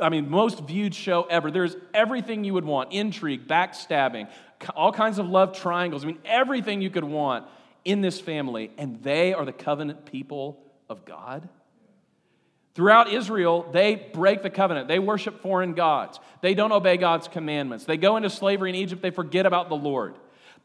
I 0.00 0.08
mean, 0.10 0.30
most 0.30 0.60
viewed 0.60 0.94
show 0.94 1.24
ever. 1.24 1.50
There's 1.50 1.76
everything 1.92 2.44
you 2.44 2.54
would 2.54 2.64
want 2.64 2.92
intrigue, 2.92 3.46
backstabbing, 3.46 4.28
all 4.76 4.92
kinds 4.92 5.18
of 5.18 5.28
love 5.28 5.56
triangles. 5.56 6.04
I 6.04 6.08
mean, 6.08 6.18
everything 6.24 6.80
you 6.80 6.90
could 6.90 7.04
want 7.04 7.46
in 7.84 8.00
this 8.00 8.20
family, 8.20 8.70
and 8.78 9.02
they 9.02 9.32
are 9.32 9.44
the 9.44 9.52
covenant 9.52 10.04
people 10.04 10.62
of 10.88 11.04
God. 11.04 11.48
Throughout 12.74 13.12
Israel, 13.12 13.68
they 13.72 13.96
break 13.96 14.42
the 14.42 14.50
covenant. 14.50 14.86
They 14.86 15.00
worship 15.00 15.42
foreign 15.42 15.74
gods. 15.74 16.20
They 16.42 16.54
don't 16.54 16.70
obey 16.70 16.96
God's 16.96 17.26
commandments. 17.26 17.84
They 17.84 17.96
go 17.96 18.16
into 18.16 18.30
slavery 18.30 18.70
in 18.70 18.76
Egypt. 18.76 19.02
They 19.02 19.10
forget 19.10 19.46
about 19.46 19.68
the 19.68 19.76
Lord. 19.76 20.14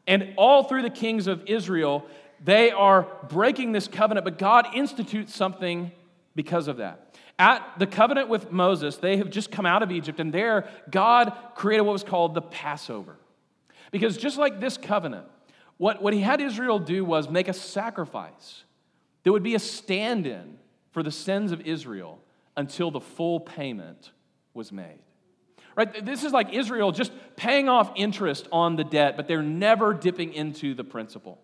And 0.06 0.34
all 0.36 0.64
through 0.64 0.82
the 0.82 0.90
kings 0.90 1.26
of 1.26 1.42
Israel, 1.46 2.06
they 2.42 2.70
are 2.70 3.08
breaking 3.28 3.72
this 3.72 3.88
covenant, 3.88 4.24
but 4.24 4.38
God 4.38 4.66
institutes 4.74 5.34
something 5.34 5.90
because 6.34 6.68
of 6.68 6.78
that. 6.78 7.16
At 7.38 7.78
the 7.78 7.86
covenant 7.86 8.28
with 8.28 8.52
Moses, 8.52 8.96
they 8.96 9.16
have 9.16 9.30
just 9.30 9.50
come 9.50 9.66
out 9.66 9.82
of 9.82 9.90
Egypt, 9.90 10.20
and 10.20 10.32
there, 10.32 10.68
God 10.90 11.32
created 11.54 11.82
what 11.82 11.92
was 11.92 12.04
called 12.04 12.34
the 12.34 12.42
Passover. 12.42 13.16
Because 13.90 14.16
just 14.16 14.38
like 14.38 14.60
this 14.60 14.76
covenant, 14.76 15.26
what, 15.76 16.02
what 16.02 16.14
he 16.14 16.20
had 16.20 16.40
Israel 16.40 16.78
do 16.78 17.04
was 17.04 17.28
make 17.28 17.48
a 17.48 17.52
sacrifice. 17.52 18.64
There 19.22 19.32
would 19.32 19.42
be 19.42 19.54
a 19.54 19.60
stand 19.60 20.26
in 20.26 20.58
for 20.92 21.02
the 21.02 21.10
sins 21.10 21.50
of 21.50 21.60
Israel 21.62 22.20
until 22.56 22.90
the 22.90 23.00
full 23.00 23.40
payment 23.40 24.12
was 24.52 24.70
made. 24.70 24.98
Right? 25.76 26.04
This 26.04 26.22
is 26.22 26.32
like 26.32 26.52
Israel 26.52 26.92
just 26.92 27.10
paying 27.34 27.68
off 27.68 27.90
interest 27.96 28.46
on 28.52 28.76
the 28.76 28.84
debt, 28.84 29.16
but 29.16 29.26
they're 29.26 29.42
never 29.42 29.92
dipping 29.92 30.32
into 30.32 30.74
the 30.74 30.84
principal. 30.84 31.40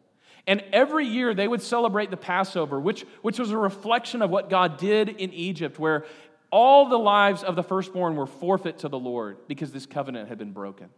And 0.47 0.63
every 0.73 1.07
year 1.07 1.35
they 1.35 1.47
would 1.47 1.63
celebrate 1.63 2.11
the 2.11 2.17
Passover, 2.17 2.81
which, 2.81 3.05
which 3.23 3.39
was 3.39 3.51
a 3.51 3.59
reflection 3.59 4.23
of 4.23 4.31
what 4.31 4.51
God 4.51 4.79
did 4.79 5.09
in 5.09 5.33
Egypt, 5.33 5.79
where 5.79 6.05
all 6.51 6.89
the 6.89 6.99
lives 6.99 7.43
of 7.43 7.57
the 7.57 7.63
firstborn 7.63 8.17
were 8.17 8.27
forfeit 8.27 8.79
to 8.79 8.89
the 8.89 8.99
Lord 8.99 9.37
because 9.47 9.73
this 9.73 9.87
covenant 9.87 10.29
had 10.29 10.39
been 10.39 10.53
broken. 10.53 10.89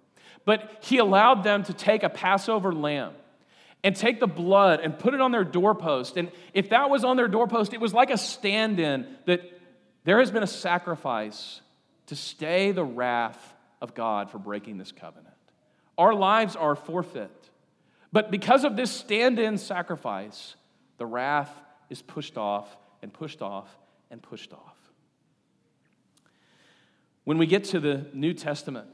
But 0.45 0.79
he 0.83 0.99
allowed 0.99 1.45
them 1.45 1.65
to 1.65 1.73
take 1.73 2.03
a 2.03 2.09
Passover 2.09 2.73
lamb 2.73 3.13
and 3.85 3.95
take 3.95 4.21
the 4.21 4.27
blood 4.27 4.81
and 4.81 4.99
put 4.99 5.15
it 5.15 5.21
on 5.21 5.33
their 5.33 5.45
doorpost. 5.45 6.17
And 6.17 6.31
if 6.55 6.71
that 6.71 6.89
was 6.89 7.05
on 7.05 7.17
their 7.17 7.29
doorpost, 7.29 7.75
it 7.75 7.81
was 7.81 7.93
like 7.93 8.11
a 8.11 8.19
stand 8.19 8.81
in 8.81 9.07
that 9.27 9.41
there 10.05 10.19
has 10.19 10.31
been 10.31 10.43
a 10.43 10.49
sacrifice 10.49 11.61
to 12.07 12.17
stay 12.17 12.73
the 12.73 12.85
wrath 12.85 13.55
of 13.81 13.95
God 13.95 14.31
for 14.31 14.39
breaking 14.39 14.79
this 14.79 14.93
covenant. 14.93 15.29
Our 15.99 16.15
lives 16.15 16.57
are 16.57 16.75
forfeit. 16.75 17.42
But 18.13 18.31
because 18.31 18.65
of 18.65 18.77
this 18.77 18.91
stand 18.91 19.39
in 19.39 19.57
sacrifice, 19.57 20.57
the 20.99 21.07
wrath 21.07 21.51
is 21.89 22.03
pushed 22.03 22.37
off 22.37 22.77
and 23.01 23.13
pushed 23.13 23.43
off 23.43 23.69
and 24.11 24.23
pushed 24.23 24.53
off. 24.53 24.77
When 27.25 27.39
we 27.39 27.47
get 27.47 27.65
to 27.65 27.81
the 27.81 28.07
New 28.13 28.35
Testament, 28.35 28.89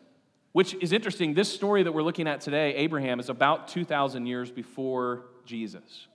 which 0.53 0.75
is 0.75 0.93
interesting, 0.93 1.35
this 1.35 1.53
story 1.53 1.83
that 1.83 1.93
we're 1.93 2.03
looking 2.03 2.29
at 2.29 2.41
today, 2.41 2.75
Abraham, 2.77 3.21
is 3.21 3.29
about 3.29 3.69
2,000 3.69 4.27
years 4.27 4.51
before 4.51 5.25
Jesus. 5.45 6.07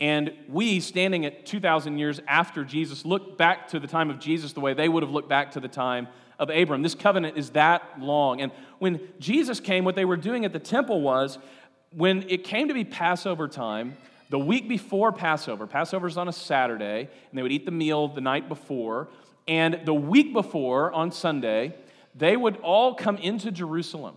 And 0.00 0.32
we, 0.48 0.80
standing 0.80 1.24
at 1.24 1.44
2,000 1.46 1.98
years 1.98 2.20
after 2.28 2.64
Jesus, 2.64 3.04
look 3.04 3.36
back 3.36 3.68
to 3.68 3.80
the 3.80 3.86
time 3.86 4.10
of 4.10 4.20
Jesus 4.20 4.52
the 4.52 4.60
way 4.60 4.74
they 4.74 4.88
would 4.88 5.02
have 5.02 5.10
looked 5.10 5.28
back 5.28 5.52
to 5.52 5.60
the 5.60 5.68
time 5.68 6.08
of 6.38 6.50
Abram. 6.50 6.82
This 6.82 6.94
covenant 6.94 7.36
is 7.36 7.50
that 7.50 8.00
long. 8.00 8.40
And 8.40 8.52
when 8.78 9.00
Jesus 9.18 9.58
came, 9.58 9.84
what 9.84 9.96
they 9.96 10.04
were 10.04 10.16
doing 10.16 10.44
at 10.44 10.52
the 10.52 10.60
temple 10.60 11.00
was 11.00 11.38
when 11.90 12.24
it 12.28 12.44
came 12.44 12.68
to 12.68 12.74
be 12.74 12.84
Passover 12.84 13.48
time, 13.48 13.96
the 14.30 14.38
week 14.38 14.68
before 14.68 15.12
Passover, 15.12 15.66
Passover's 15.66 16.16
on 16.16 16.28
a 16.28 16.32
Saturday, 16.32 17.00
and 17.30 17.38
they 17.38 17.42
would 17.42 17.52
eat 17.52 17.64
the 17.64 17.70
meal 17.70 18.08
the 18.08 18.20
night 18.20 18.48
before. 18.48 19.08
And 19.46 19.80
the 19.84 19.94
week 19.94 20.34
before, 20.34 20.92
on 20.92 21.10
Sunday, 21.12 21.74
they 22.14 22.36
would 22.36 22.58
all 22.58 22.94
come 22.94 23.16
into 23.16 23.50
Jerusalem. 23.50 24.16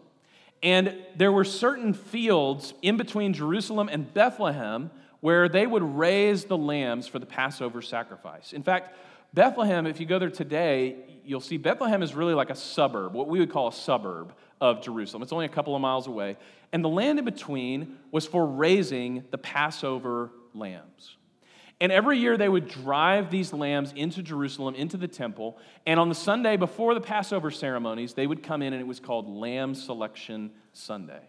And 0.61 0.97
there 1.15 1.31
were 1.31 1.45
certain 1.45 1.93
fields 1.93 2.73
in 2.81 2.97
between 2.97 3.33
Jerusalem 3.33 3.89
and 3.91 4.13
Bethlehem 4.13 4.91
where 5.21 5.47
they 5.47 5.65
would 5.65 5.83
raise 5.83 6.45
the 6.45 6.57
lambs 6.57 7.07
for 7.07 7.19
the 7.19 7.25
Passover 7.25 7.81
sacrifice. 7.81 8.53
In 8.53 8.63
fact, 8.63 8.95
Bethlehem, 9.33 9.87
if 9.87 9.99
you 9.99 10.05
go 10.05 10.19
there 10.19 10.29
today, 10.29 10.95
you'll 11.23 11.39
see 11.39 11.57
Bethlehem 11.57 12.03
is 12.03 12.13
really 12.13 12.33
like 12.33 12.49
a 12.49 12.55
suburb, 12.55 13.13
what 13.13 13.27
we 13.27 13.39
would 13.39 13.51
call 13.51 13.69
a 13.69 13.73
suburb 13.73 14.33
of 14.59 14.81
Jerusalem. 14.81 15.23
It's 15.23 15.31
only 15.31 15.45
a 15.45 15.49
couple 15.49 15.75
of 15.75 15.81
miles 15.81 16.07
away. 16.07 16.37
And 16.73 16.83
the 16.83 16.89
land 16.89 17.19
in 17.19 17.25
between 17.25 17.97
was 18.11 18.25
for 18.25 18.45
raising 18.45 19.25
the 19.31 19.37
Passover 19.37 20.31
lambs. 20.53 21.17
And 21.81 21.91
every 21.91 22.19
year 22.19 22.37
they 22.37 22.47
would 22.47 22.67
drive 22.67 23.31
these 23.31 23.53
lambs 23.53 23.91
into 23.95 24.21
Jerusalem, 24.21 24.75
into 24.75 24.97
the 24.97 25.07
temple. 25.07 25.57
And 25.87 25.99
on 25.99 26.09
the 26.09 26.15
Sunday 26.15 26.55
before 26.55 26.93
the 26.93 27.01
Passover 27.01 27.49
ceremonies, 27.49 28.13
they 28.13 28.27
would 28.27 28.43
come 28.43 28.61
in 28.61 28.73
and 28.73 28.81
it 28.81 28.85
was 28.85 28.99
called 28.99 29.27
Lamb 29.27 29.73
Selection 29.73 30.51
Sunday. 30.73 31.21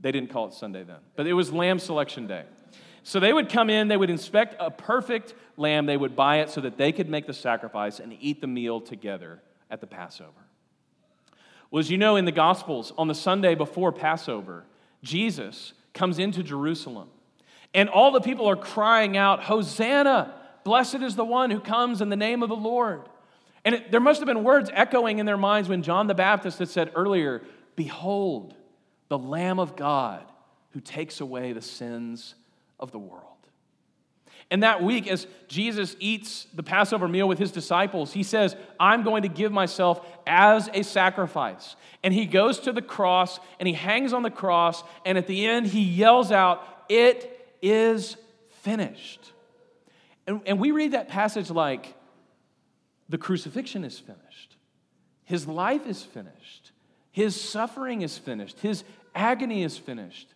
They 0.00 0.12
didn't 0.12 0.30
call 0.30 0.46
it 0.46 0.54
Sunday 0.54 0.84
then, 0.84 1.00
but 1.16 1.26
it 1.26 1.32
was 1.32 1.52
Lamb 1.52 1.78
Selection 1.78 2.26
Day. 2.26 2.44
So 3.02 3.20
they 3.20 3.32
would 3.32 3.48
come 3.50 3.68
in, 3.68 3.88
they 3.88 3.96
would 3.96 4.10
inspect 4.10 4.56
a 4.58 4.70
perfect 4.70 5.34
lamb, 5.56 5.86
they 5.86 5.96
would 5.96 6.16
buy 6.16 6.38
it 6.38 6.50
so 6.50 6.60
that 6.62 6.78
they 6.78 6.90
could 6.90 7.08
make 7.08 7.26
the 7.26 7.34
sacrifice 7.34 8.00
and 8.00 8.16
eat 8.20 8.40
the 8.40 8.46
meal 8.46 8.80
together 8.80 9.42
at 9.70 9.80
the 9.80 9.86
Passover. 9.86 10.43
Well, 11.74 11.80
as 11.80 11.90
you 11.90 11.98
know 11.98 12.14
in 12.14 12.24
the 12.24 12.30
Gospels, 12.30 12.92
on 12.96 13.08
the 13.08 13.16
Sunday 13.16 13.56
before 13.56 13.90
Passover, 13.90 14.62
Jesus 15.02 15.72
comes 15.92 16.20
into 16.20 16.44
Jerusalem. 16.44 17.08
And 17.74 17.88
all 17.88 18.12
the 18.12 18.20
people 18.20 18.48
are 18.48 18.54
crying 18.54 19.16
out, 19.16 19.42
Hosanna! 19.42 20.36
Blessed 20.62 21.02
is 21.02 21.16
the 21.16 21.24
one 21.24 21.50
who 21.50 21.58
comes 21.58 22.00
in 22.00 22.10
the 22.10 22.16
name 22.16 22.44
of 22.44 22.48
the 22.48 22.54
Lord. 22.54 23.08
And 23.64 23.74
it, 23.74 23.90
there 23.90 23.98
must 23.98 24.20
have 24.20 24.28
been 24.28 24.44
words 24.44 24.70
echoing 24.72 25.18
in 25.18 25.26
their 25.26 25.36
minds 25.36 25.68
when 25.68 25.82
John 25.82 26.06
the 26.06 26.14
Baptist 26.14 26.60
had 26.60 26.68
said 26.68 26.92
earlier, 26.94 27.42
Behold, 27.74 28.54
the 29.08 29.18
Lamb 29.18 29.58
of 29.58 29.74
God 29.74 30.24
who 30.74 30.80
takes 30.80 31.20
away 31.20 31.54
the 31.54 31.60
sins 31.60 32.36
of 32.78 32.92
the 32.92 33.00
world. 33.00 33.33
And 34.54 34.62
that 34.62 34.84
week, 34.84 35.08
as 35.08 35.26
Jesus 35.48 35.96
eats 35.98 36.46
the 36.54 36.62
Passover 36.62 37.08
meal 37.08 37.26
with 37.26 37.40
his 37.40 37.50
disciples, 37.50 38.12
he 38.12 38.22
says, 38.22 38.54
I'm 38.78 39.02
going 39.02 39.22
to 39.22 39.28
give 39.28 39.50
myself 39.50 40.06
as 40.28 40.70
a 40.72 40.84
sacrifice. 40.84 41.74
And 42.04 42.14
he 42.14 42.24
goes 42.24 42.60
to 42.60 42.72
the 42.72 42.80
cross 42.80 43.40
and 43.58 43.66
he 43.66 43.74
hangs 43.74 44.12
on 44.12 44.22
the 44.22 44.30
cross, 44.30 44.84
and 45.04 45.18
at 45.18 45.26
the 45.26 45.44
end, 45.44 45.66
he 45.66 45.82
yells 45.82 46.30
out, 46.30 46.62
It 46.88 47.48
is 47.62 48.16
finished. 48.62 49.32
And, 50.24 50.40
and 50.46 50.60
we 50.60 50.70
read 50.70 50.92
that 50.92 51.08
passage 51.08 51.50
like 51.50 51.92
the 53.08 53.18
crucifixion 53.18 53.82
is 53.82 53.98
finished, 53.98 54.54
his 55.24 55.48
life 55.48 55.84
is 55.84 56.04
finished, 56.04 56.70
his 57.10 57.34
suffering 57.40 58.02
is 58.02 58.18
finished, 58.18 58.60
his 58.60 58.84
agony 59.16 59.64
is 59.64 59.76
finished. 59.76 60.32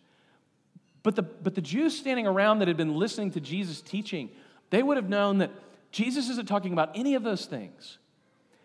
But 1.03 1.17
the, 1.17 1.23
but 1.23 1.55
the 1.55 1.61
Jews 1.61 1.97
standing 1.97 2.27
around 2.27 2.59
that 2.59 2.69
had 2.69 2.77
been 2.77 2.95
listening 2.95 3.31
to 3.33 3.41
Jesus 3.41 3.81
teaching, 3.81 4.31
they 4.71 4.83
would 4.83 4.97
have 4.97 5.09
known 5.09 5.39
that 5.39 5.51
Jesus 5.91 6.29
isn't 6.29 6.49
talking 6.49 6.73
about 6.73 6.91
any 6.95 7.15
of 7.15 7.23
those 7.23 7.47
things. 7.47 7.99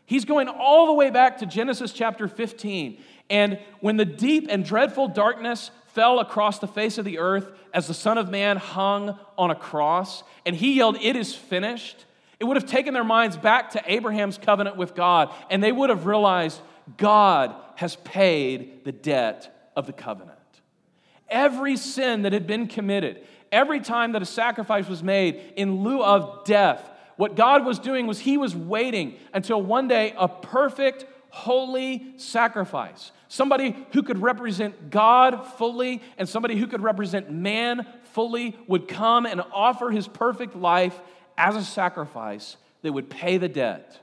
He's 0.05 0.25
going 0.25 0.47
all 0.47 0.87
the 0.87 0.93
way 0.93 1.09
back 1.09 1.37
to 1.37 1.45
Genesis 1.45 1.93
chapter 1.93 2.27
15. 2.27 3.01
And 3.29 3.59
when 3.79 3.97
the 3.97 4.05
deep 4.05 4.47
and 4.49 4.65
dreadful 4.65 5.07
darkness 5.07 5.71
fell 5.93 6.19
across 6.19 6.59
the 6.59 6.67
face 6.67 6.97
of 6.97 7.05
the 7.05 7.19
earth 7.19 7.51
as 7.73 7.87
the 7.87 7.93
Son 7.93 8.17
of 8.17 8.29
Man 8.29 8.57
hung 8.57 9.17
on 9.37 9.51
a 9.51 9.55
cross, 9.55 10.23
and 10.45 10.55
he 10.55 10.73
yelled, 10.73 10.97
It 11.01 11.15
is 11.15 11.33
finished. 11.33 12.05
It 12.39 12.45
would 12.45 12.57
have 12.57 12.69
taken 12.69 12.93
their 12.93 13.03
minds 13.03 13.37
back 13.37 13.71
to 13.71 13.83
Abraham's 13.85 14.37
covenant 14.37 14.75
with 14.75 14.95
God, 14.95 15.33
and 15.49 15.63
they 15.63 15.71
would 15.71 15.89
have 15.89 16.05
realized 16.05 16.59
God 16.97 17.55
has 17.75 17.95
paid 17.95 18.83
the 18.83 18.91
debt 18.91 19.71
of 19.75 19.85
the 19.85 19.93
covenant. 19.93 20.37
Every 21.33 21.77
sin 21.77 22.21
that 22.21 22.31
had 22.31 22.45
been 22.45 22.67
committed, 22.67 23.25
every 23.51 23.79
time 23.79 24.11
that 24.11 24.21
a 24.21 24.25
sacrifice 24.25 24.87
was 24.87 25.01
made 25.01 25.41
in 25.55 25.83
lieu 25.83 26.03
of 26.03 26.45
death, 26.45 26.87
what 27.17 27.35
God 27.35 27.65
was 27.65 27.79
doing 27.79 28.05
was 28.05 28.19
He 28.19 28.37
was 28.37 28.55
waiting 28.55 29.15
until 29.33 29.59
one 29.59 29.87
day 29.87 30.13
a 30.15 30.27
perfect, 30.27 31.05
holy 31.31 32.13
sacrifice, 32.17 33.11
somebody 33.27 33.75
who 33.93 34.03
could 34.03 34.19
represent 34.19 34.91
God 34.91 35.47
fully 35.57 36.03
and 36.19 36.29
somebody 36.29 36.55
who 36.55 36.67
could 36.67 36.83
represent 36.83 37.31
man 37.31 37.87
fully, 38.03 38.55
would 38.67 38.87
come 38.87 39.25
and 39.25 39.41
offer 39.51 39.89
His 39.89 40.07
perfect 40.07 40.55
life 40.55 40.99
as 41.35 41.55
a 41.55 41.63
sacrifice 41.63 42.57
that 42.83 42.93
would 42.93 43.09
pay 43.09 43.37
the 43.39 43.49
debt 43.49 44.02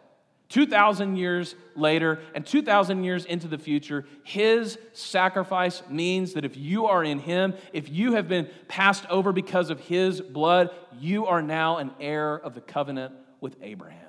2,000 0.50 1.16
years 1.16 1.54
later 1.74 2.20
and 2.34 2.44
2,000 2.44 3.04
years 3.04 3.24
into 3.24 3.48
the 3.48 3.56
future, 3.56 4.04
his 4.24 4.78
sacrifice 4.92 5.82
means 5.88 6.34
that 6.34 6.44
if 6.44 6.56
you 6.56 6.86
are 6.86 7.02
in 7.02 7.20
him, 7.20 7.54
if 7.72 7.88
you 7.88 8.12
have 8.12 8.28
been 8.28 8.48
passed 8.68 9.06
over 9.08 9.32
because 9.32 9.70
of 9.70 9.80
his 9.80 10.20
blood, 10.20 10.70
you 10.98 11.26
are 11.26 11.40
now 11.40 11.78
an 11.78 11.92
heir 12.00 12.34
of 12.34 12.54
the 12.54 12.60
covenant 12.60 13.14
with 13.40 13.56
Abraham. 13.62 14.06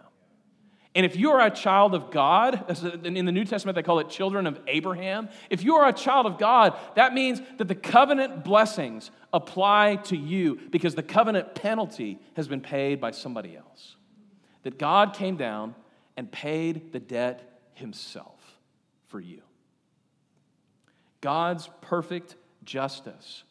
And 0.94 1.06
if 1.06 1.16
you 1.16 1.32
are 1.32 1.46
a 1.46 1.52
child 1.52 1.94
of 1.94 2.12
God, 2.12 2.66
in 3.06 3.26
the 3.26 3.32
New 3.32 3.46
Testament 3.46 3.76
they 3.76 3.84
call 3.84 4.00
it 4.00 4.10
children 4.10 4.46
of 4.46 4.60
Abraham, 4.68 5.30
if 5.50 5.64
you 5.64 5.76
are 5.76 5.88
a 5.88 5.94
child 5.94 6.26
of 6.26 6.38
God, 6.38 6.78
that 6.96 7.14
means 7.14 7.40
that 7.60 7.68
the 7.68 7.76
covenant 7.76 8.44
blessings 8.44 9.12
apply 9.32 9.98
to 10.06 10.18
you 10.18 10.60
because 10.70 10.96
the 10.96 11.04
covenant 11.04 11.56
penalty 11.56 12.20
has 12.36 12.48
been 12.48 12.62
paid 12.62 13.00
by 13.00 13.12
somebody 13.12 13.56
else. 13.56 13.96
That 14.64 14.78
God 14.78 15.14
came 15.14 15.38
down 15.38 15.76
and 16.22 16.32
paid 16.32 16.92
the 16.92 17.00
debt 17.00 17.64
himself 17.74 18.40
for 19.08 19.20
you. 19.20 19.42
God's 21.20 21.68
perfect 21.82 22.36
justice 22.64 23.44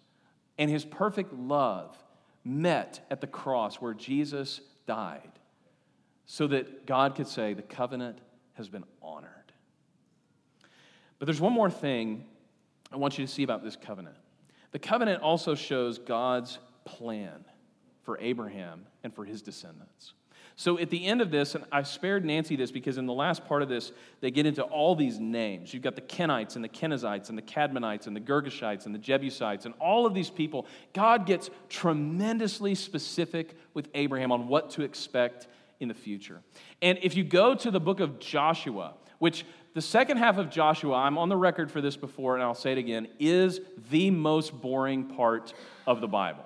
and 0.56 0.70
his 0.70 0.85
perfect 0.85 1.33
love 1.33 1.98
met 2.44 3.04
at 3.11 3.20
the 3.20 3.26
cross 3.26 3.80
where 3.80 3.92
Jesus 3.92 4.61
died 4.87 5.33
so 6.26 6.46
that 6.46 6.87
God 6.87 7.16
could 7.16 7.26
say, 7.26 7.54
The 7.54 7.62
covenant 7.62 8.20
has 8.54 8.68
been 8.68 8.85
honored. 9.02 9.33
But 11.18 11.26
there's 11.26 11.40
one 11.40 11.52
more 11.52 11.72
thing 11.72 12.24
I 12.92 12.98
want 12.98 13.18
you 13.18 13.26
to 13.26 13.33
see 13.33 13.42
about 13.42 13.64
this 13.64 13.74
covenant. 13.74 14.14
The 14.70 14.78
covenant 14.78 15.22
also 15.22 15.56
shows 15.56 15.98
God's 15.98 16.61
plan 16.85 17.44
for 18.02 18.16
Abraham 18.20 18.87
and 19.02 19.12
for 19.12 19.24
his 19.24 19.42
descendants. 19.42 20.14
So 20.60 20.78
at 20.78 20.90
the 20.90 21.06
end 21.06 21.22
of 21.22 21.30
this, 21.30 21.54
and 21.54 21.64
I 21.72 21.82
spared 21.84 22.22
Nancy 22.22 22.54
this 22.54 22.70
because 22.70 22.98
in 22.98 23.06
the 23.06 23.14
last 23.14 23.46
part 23.46 23.62
of 23.62 23.70
this, 23.70 23.92
they 24.20 24.30
get 24.30 24.44
into 24.44 24.62
all 24.62 24.94
these 24.94 25.18
names. 25.18 25.72
You've 25.72 25.82
got 25.82 25.94
the 25.94 26.02
Kenites 26.02 26.54
and 26.54 26.62
the 26.62 26.68
Kenizzites 26.68 27.30
and 27.30 27.38
the 27.38 27.42
Cadmonites 27.42 28.06
and 28.06 28.14
the 28.14 28.20
Girgashites 28.20 28.84
and 28.84 28.94
the 28.94 28.98
Jebusites 28.98 29.64
and 29.64 29.72
all 29.80 30.04
of 30.04 30.12
these 30.12 30.28
people. 30.28 30.66
God 30.92 31.24
gets 31.24 31.48
tremendously 31.70 32.74
specific 32.74 33.56
with 33.72 33.88
Abraham 33.94 34.32
on 34.32 34.48
what 34.48 34.68
to 34.72 34.82
expect 34.82 35.46
in 35.80 35.88
the 35.88 35.94
future. 35.94 36.42
And 36.82 36.98
if 37.00 37.16
you 37.16 37.24
go 37.24 37.54
to 37.54 37.70
the 37.70 37.80
book 37.80 38.00
of 38.00 38.18
Joshua, 38.18 38.92
which 39.18 39.46
the 39.72 39.80
second 39.80 40.18
half 40.18 40.36
of 40.36 40.50
Joshua, 40.50 40.94
I'm 40.94 41.16
on 41.16 41.30
the 41.30 41.38
record 41.38 41.70
for 41.70 41.80
this 41.80 41.96
before 41.96 42.34
and 42.34 42.42
I'll 42.42 42.54
say 42.54 42.72
it 42.72 42.78
again, 42.78 43.08
is 43.18 43.62
the 43.90 44.10
most 44.10 44.60
boring 44.60 45.04
part 45.04 45.54
of 45.86 46.02
the 46.02 46.08
Bible. 46.08 46.44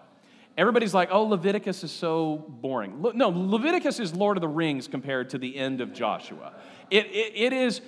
Everybody's 0.56 0.94
like, 0.94 1.08
oh, 1.10 1.24
Leviticus 1.24 1.82
is 1.82 1.90
so 1.90 2.44
boring. 2.48 3.04
No, 3.14 3.28
Leviticus 3.28 3.98
is 3.98 4.14
Lord 4.14 4.36
of 4.36 4.40
the 4.40 4.48
Rings 4.48 4.86
compared 4.86 5.30
to 5.30 5.38
the 5.38 5.56
end 5.56 5.80
of 5.80 5.92
Joshua. 5.92 6.52
It, 6.90 7.06
it, 7.06 7.32
it 7.34 7.52
is 7.52 7.80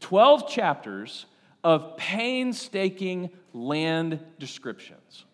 12 0.00 0.48
chapters 0.48 1.26
of 1.62 1.96
painstaking 1.96 3.30
land 3.52 4.20
descriptions. 4.38 5.24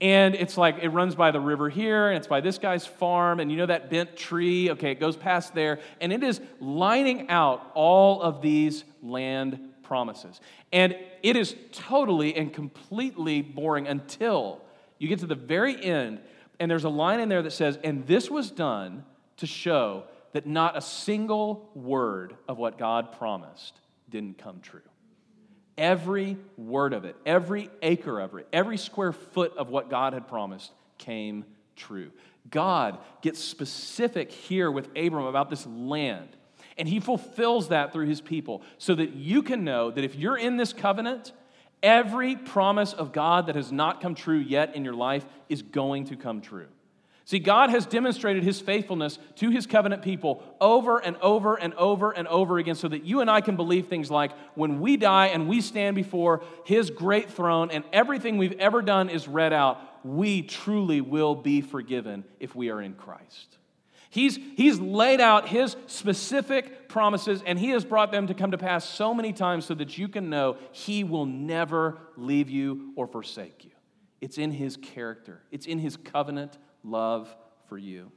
And 0.00 0.34
it's 0.34 0.58
like 0.58 0.80
it 0.82 0.90
runs 0.90 1.14
by 1.14 1.30
the 1.30 1.40
river 1.40 1.70
here, 1.70 2.08
and 2.08 2.18
it's 2.18 2.26
by 2.26 2.42
this 2.42 2.58
guy's 2.58 2.84
farm, 2.84 3.40
and 3.40 3.50
you 3.50 3.56
know 3.56 3.66
that 3.66 3.88
bent 3.88 4.14
tree? 4.14 4.70
Okay, 4.72 4.90
it 4.90 5.00
goes 5.00 5.16
past 5.16 5.54
there, 5.54 5.80
and 6.02 6.12
it 6.12 6.22
is 6.22 6.42
lining 6.60 7.30
out 7.30 7.70
all 7.74 8.20
of 8.20 8.42
these 8.42 8.84
land 9.02 9.58
promises. 9.82 10.40
And 10.70 10.94
it 11.22 11.36
is 11.36 11.56
totally 11.72 12.34
and 12.34 12.52
completely 12.52 13.40
boring 13.40 13.86
until 13.86 14.60
you 14.98 15.08
get 15.08 15.20
to 15.20 15.26
the 15.26 15.34
very 15.34 15.82
end, 15.82 16.20
and 16.58 16.70
there's 16.70 16.84
a 16.84 16.88
line 16.90 17.20
in 17.20 17.28
there 17.28 17.42
that 17.42 17.52
says, 17.52 17.78
And 17.84 18.06
this 18.06 18.30
was 18.30 18.50
done 18.50 19.04
to 19.38 19.46
show 19.46 20.04
that 20.32 20.46
not 20.46 20.76
a 20.76 20.80
single 20.80 21.70
word 21.74 22.36
of 22.48 22.58
what 22.58 22.78
God 22.78 23.12
promised 23.12 23.78
didn't 24.08 24.38
come 24.38 24.60
true. 24.60 24.80
Every 25.78 26.38
word 26.56 26.94
of 26.94 27.04
it, 27.04 27.16
every 27.26 27.70
acre 27.82 28.20
of 28.20 28.34
it, 28.34 28.48
every 28.52 28.78
square 28.78 29.12
foot 29.12 29.56
of 29.56 29.68
what 29.68 29.90
God 29.90 30.14
had 30.14 30.26
promised 30.26 30.72
came 30.96 31.44
true. 31.74 32.10
God 32.50 32.98
gets 33.22 33.40
specific 33.40 34.30
here 34.30 34.70
with 34.70 34.88
Abram 34.96 35.26
about 35.26 35.50
this 35.50 35.66
land, 35.66 36.28
and 36.78 36.88
he 36.88 37.00
fulfills 37.00 37.68
that 37.68 37.92
through 37.92 38.06
his 38.06 38.20
people 38.20 38.62
so 38.78 38.94
that 38.94 39.14
you 39.14 39.42
can 39.42 39.64
know 39.64 39.90
that 39.90 40.04
if 40.04 40.14
you're 40.14 40.38
in 40.38 40.56
this 40.56 40.72
covenant, 40.72 41.32
Every 41.82 42.36
promise 42.36 42.92
of 42.92 43.12
God 43.12 43.46
that 43.46 43.54
has 43.54 43.70
not 43.70 44.00
come 44.00 44.14
true 44.14 44.38
yet 44.38 44.74
in 44.74 44.84
your 44.84 44.94
life 44.94 45.26
is 45.48 45.62
going 45.62 46.06
to 46.06 46.16
come 46.16 46.40
true. 46.40 46.68
See, 47.26 47.40
God 47.40 47.70
has 47.70 47.86
demonstrated 47.86 48.44
his 48.44 48.60
faithfulness 48.60 49.18
to 49.36 49.50
his 49.50 49.66
covenant 49.66 50.02
people 50.02 50.44
over 50.60 50.98
and 50.98 51.16
over 51.16 51.56
and 51.56 51.74
over 51.74 52.12
and 52.12 52.28
over 52.28 52.58
again 52.58 52.76
so 52.76 52.86
that 52.86 53.04
you 53.04 53.20
and 53.20 53.28
I 53.28 53.40
can 53.40 53.56
believe 53.56 53.88
things 53.88 54.12
like 54.12 54.30
when 54.54 54.80
we 54.80 54.96
die 54.96 55.26
and 55.26 55.48
we 55.48 55.60
stand 55.60 55.96
before 55.96 56.44
his 56.64 56.88
great 56.88 57.28
throne 57.28 57.72
and 57.72 57.82
everything 57.92 58.38
we've 58.38 58.58
ever 58.60 58.80
done 58.80 59.08
is 59.10 59.26
read 59.26 59.52
out, 59.52 59.80
we 60.04 60.40
truly 60.40 61.00
will 61.00 61.34
be 61.34 61.62
forgiven 61.62 62.22
if 62.38 62.54
we 62.54 62.70
are 62.70 62.80
in 62.80 62.94
Christ. 62.94 63.58
He's, 64.16 64.38
he's 64.56 64.80
laid 64.80 65.20
out 65.20 65.46
his 65.46 65.76
specific 65.88 66.88
promises 66.88 67.42
and 67.44 67.58
he 67.58 67.68
has 67.72 67.84
brought 67.84 68.12
them 68.12 68.28
to 68.28 68.34
come 68.34 68.52
to 68.52 68.56
pass 68.56 68.88
so 68.88 69.12
many 69.12 69.34
times 69.34 69.66
so 69.66 69.74
that 69.74 69.98
you 69.98 70.08
can 70.08 70.30
know 70.30 70.56
he 70.72 71.04
will 71.04 71.26
never 71.26 71.98
leave 72.16 72.48
you 72.48 72.94
or 72.96 73.06
forsake 73.06 73.66
you. 73.66 73.72
It's 74.22 74.38
in 74.38 74.52
his 74.52 74.78
character, 74.78 75.42
it's 75.50 75.66
in 75.66 75.78
his 75.78 75.98
covenant 75.98 76.56
love 76.82 77.28
for 77.68 77.76
you. 77.76 78.10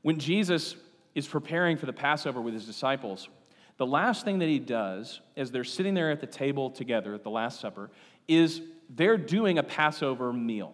When 0.00 0.18
Jesus 0.18 0.74
is 1.14 1.28
preparing 1.28 1.76
for 1.76 1.84
the 1.84 1.92
Passover 1.92 2.40
with 2.40 2.54
his 2.54 2.64
disciples, 2.64 3.28
the 3.76 3.84
last 3.84 4.24
thing 4.24 4.38
that 4.38 4.48
he 4.48 4.58
does 4.58 5.20
as 5.36 5.50
they're 5.50 5.64
sitting 5.64 5.92
there 5.92 6.10
at 6.10 6.22
the 6.22 6.26
table 6.26 6.70
together 6.70 7.14
at 7.14 7.24
the 7.24 7.30
Last 7.30 7.60
Supper 7.60 7.90
is 8.26 8.62
they're 8.88 9.18
doing 9.18 9.58
a 9.58 9.62
Passover 9.62 10.32
meal. 10.32 10.72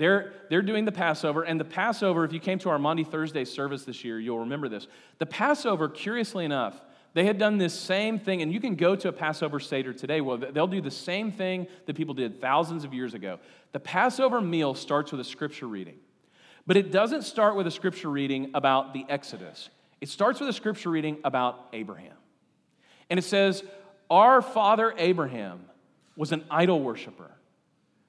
They're, 0.00 0.32
they're 0.48 0.62
doing 0.62 0.86
the 0.86 0.92
Passover, 0.92 1.42
and 1.42 1.60
the 1.60 1.64
Passover, 1.64 2.24
if 2.24 2.32
you 2.32 2.40
came 2.40 2.58
to 2.60 2.70
our 2.70 2.78
Maundy 2.78 3.04
Thursday 3.04 3.44
service 3.44 3.84
this 3.84 4.02
year, 4.02 4.18
you'll 4.18 4.38
remember 4.38 4.66
this. 4.66 4.86
The 5.18 5.26
Passover, 5.26 5.90
curiously 5.90 6.46
enough, 6.46 6.80
they 7.12 7.26
had 7.26 7.36
done 7.36 7.58
this 7.58 7.78
same 7.78 8.18
thing, 8.18 8.40
and 8.40 8.50
you 8.50 8.60
can 8.60 8.76
go 8.76 8.96
to 8.96 9.08
a 9.08 9.12
Passover 9.12 9.60
Seder 9.60 9.92
today. 9.92 10.22
Well, 10.22 10.38
they'll 10.38 10.66
do 10.66 10.80
the 10.80 10.90
same 10.90 11.30
thing 11.30 11.66
that 11.84 11.96
people 11.96 12.14
did 12.14 12.40
thousands 12.40 12.84
of 12.84 12.94
years 12.94 13.12
ago. 13.12 13.40
The 13.72 13.80
Passover 13.80 14.40
meal 14.40 14.72
starts 14.72 15.12
with 15.12 15.20
a 15.20 15.24
scripture 15.24 15.68
reading, 15.68 15.98
but 16.66 16.78
it 16.78 16.90
doesn't 16.90 17.24
start 17.24 17.54
with 17.54 17.66
a 17.66 17.70
scripture 17.70 18.08
reading 18.08 18.52
about 18.54 18.94
the 18.94 19.04
Exodus. 19.06 19.68
It 20.00 20.08
starts 20.08 20.40
with 20.40 20.48
a 20.48 20.54
scripture 20.54 20.88
reading 20.88 21.18
about 21.24 21.66
Abraham. 21.74 22.16
And 23.10 23.18
it 23.18 23.24
says, 23.24 23.62
Our 24.08 24.40
father 24.40 24.94
Abraham 24.96 25.66
was 26.16 26.32
an 26.32 26.46
idol 26.50 26.80
worshiper 26.80 27.32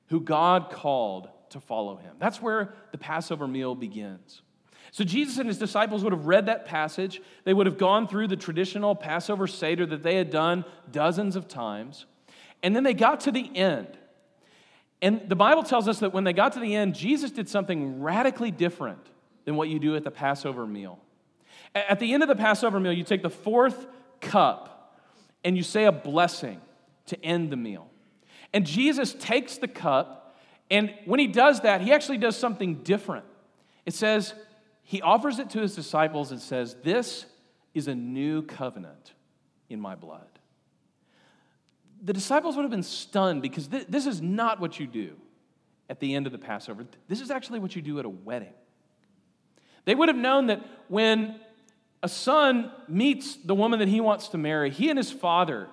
who 0.08 0.21
God 0.21 0.69
called 0.69 1.27
to 1.51 1.59
follow 1.59 1.95
him. 1.95 2.15
That's 2.19 2.41
where 2.41 2.73
the 2.91 2.97
Passover 2.97 3.47
meal 3.47 3.75
begins. 3.75 4.41
So 4.91 5.05
Jesus 5.05 5.37
and 5.37 5.47
his 5.47 5.57
disciples 5.57 6.03
would 6.03 6.11
have 6.11 6.25
read 6.25 6.47
that 6.47 6.65
passage. 6.65 7.21
They 7.45 7.53
would 7.53 7.65
have 7.65 7.77
gone 7.77 8.07
through 8.07 8.27
the 8.27 8.35
traditional 8.35 8.93
Passover 8.93 9.47
Seder 9.47 9.85
that 9.85 10.03
they 10.03 10.15
had 10.15 10.29
done 10.29 10.65
dozens 10.91 11.37
of 11.37 11.47
times. 11.47 12.05
And 12.61 12.75
then 12.75 12.83
they 12.83 12.93
got 12.93 13.21
to 13.21 13.31
the 13.31 13.55
end. 13.55 13.87
And 15.01 15.21
the 15.27 15.35
Bible 15.35 15.63
tells 15.63 15.87
us 15.87 15.99
that 15.99 16.13
when 16.13 16.25
they 16.25 16.33
got 16.33 16.53
to 16.53 16.59
the 16.59 16.75
end, 16.75 16.93
Jesus 16.93 17.31
did 17.31 17.47
something 17.47 18.01
radically 18.01 18.51
different 18.51 19.07
than 19.45 19.55
what 19.55 19.69
you 19.69 19.79
do 19.79 19.95
at 19.95 20.03
the 20.03 20.11
Passover 20.11 20.67
meal. 20.67 20.99
At 21.73 21.99
the 21.99 22.13
end 22.13 22.21
of 22.21 22.29
the 22.29 22.35
Passover 22.35 22.79
meal, 22.79 22.91
you 22.91 23.03
take 23.03 23.23
the 23.23 23.29
fourth 23.29 23.87
cup 24.19 24.99
and 25.43 25.55
you 25.55 25.63
say 25.63 25.85
a 25.85 25.91
blessing 25.91 26.59
to 27.07 27.25
end 27.25 27.49
the 27.49 27.55
meal. 27.55 27.89
And 28.53 28.65
Jesus 28.65 29.13
takes 29.13 29.57
the 29.57 29.67
cup 29.67 30.20
and 30.71 30.93
when 31.03 31.19
he 31.19 31.27
does 31.27 31.60
that, 31.62 31.81
he 31.81 31.91
actually 31.91 32.17
does 32.17 32.38
something 32.38 32.75
different. 32.75 33.25
It 33.86 33.93
says, 33.93 34.34
he 34.84 35.01
offers 35.01 35.38
it 35.38 35.49
to 35.51 35.60
his 35.60 35.75
disciples 35.75 36.31
and 36.31 36.41
says, 36.41 36.75
This 36.81 37.25
is 37.73 37.88
a 37.88 37.93
new 37.93 38.41
covenant 38.41 39.13
in 39.69 39.79
my 39.81 39.95
blood. 39.95 40.27
The 42.03 42.13
disciples 42.13 42.55
would 42.55 42.63
have 42.63 42.71
been 42.71 42.84
stunned 42.84 43.41
because 43.41 43.67
th- 43.67 43.88
this 43.89 44.07
is 44.07 44.21
not 44.21 44.60
what 44.60 44.79
you 44.79 44.88
do 44.88 45.15
at 45.89 45.99
the 45.99 46.15
end 46.15 46.25
of 46.25 46.31
the 46.31 46.39
Passover. 46.39 46.86
This 47.07 47.21
is 47.21 47.29
actually 47.29 47.60
what 47.60 47.75
you 47.75 47.81
do 47.81 47.99
at 47.99 48.05
a 48.05 48.10
wedding. 48.10 48.53
They 49.84 49.93
would 49.93 50.07
have 50.07 50.17
known 50.17 50.47
that 50.47 50.65
when 50.88 51.39
a 52.01 52.10
son 52.10 52.71
meets 52.88 53.36
the 53.36 53.53
woman 53.53 53.79
that 53.79 53.88
he 53.88 53.99
wants 53.99 54.29
to 54.29 54.38
marry, 54.38 54.69
he 54.69 54.89
and 54.89 54.97
his 54.97 55.12
father 55.12 55.67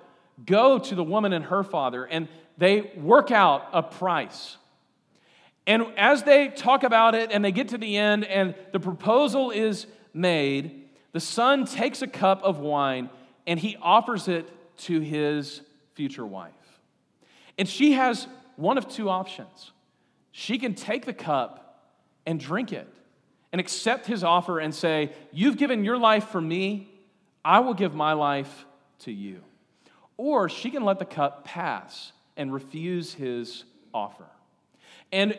go 0.44 0.78
to 0.78 0.94
the 0.94 1.04
woman 1.04 1.32
and 1.32 1.44
her 1.46 1.62
father 1.62 2.04
and 2.04 2.28
they 2.58 2.92
work 2.96 3.30
out 3.30 3.68
a 3.72 3.82
price. 3.82 4.56
And 5.68 5.86
as 5.98 6.22
they 6.22 6.48
talk 6.48 6.82
about 6.82 7.14
it 7.14 7.30
and 7.30 7.44
they 7.44 7.52
get 7.52 7.68
to 7.68 7.78
the 7.78 7.98
end 7.98 8.24
and 8.24 8.54
the 8.72 8.80
proposal 8.80 9.50
is 9.50 9.86
made, 10.14 10.88
the 11.12 11.20
son 11.20 11.66
takes 11.66 12.00
a 12.00 12.06
cup 12.06 12.42
of 12.42 12.58
wine 12.58 13.10
and 13.46 13.60
he 13.60 13.76
offers 13.82 14.28
it 14.28 14.48
to 14.78 15.00
his 15.00 15.60
future 15.92 16.24
wife. 16.24 16.52
And 17.58 17.68
she 17.68 17.92
has 17.92 18.26
one 18.56 18.78
of 18.78 18.88
two 18.88 19.10
options. 19.10 19.72
She 20.32 20.58
can 20.58 20.74
take 20.74 21.04
the 21.04 21.12
cup 21.12 21.84
and 22.24 22.40
drink 22.40 22.72
it 22.72 22.88
and 23.52 23.60
accept 23.60 24.06
his 24.06 24.24
offer 24.24 24.60
and 24.60 24.74
say, 24.74 25.12
You've 25.32 25.58
given 25.58 25.84
your 25.84 25.98
life 25.98 26.28
for 26.28 26.40
me, 26.40 26.88
I 27.44 27.60
will 27.60 27.74
give 27.74 27.94
my 27.94 28.14
life 28.14 28.64
to 29.00 29.12
you. 29.12 29.42
Or 30.16 30.48
she 30.48 30.70
can 30.70 30.84
let 30.84 30.98
the 30.98 31.04
cup 31.04 31.44
pass 31.44 32.12
and 32.38 32.54
refuse 32.54 33.12
his 33.12 33.64
offer. 33.92 34.24
And 35.12 35.36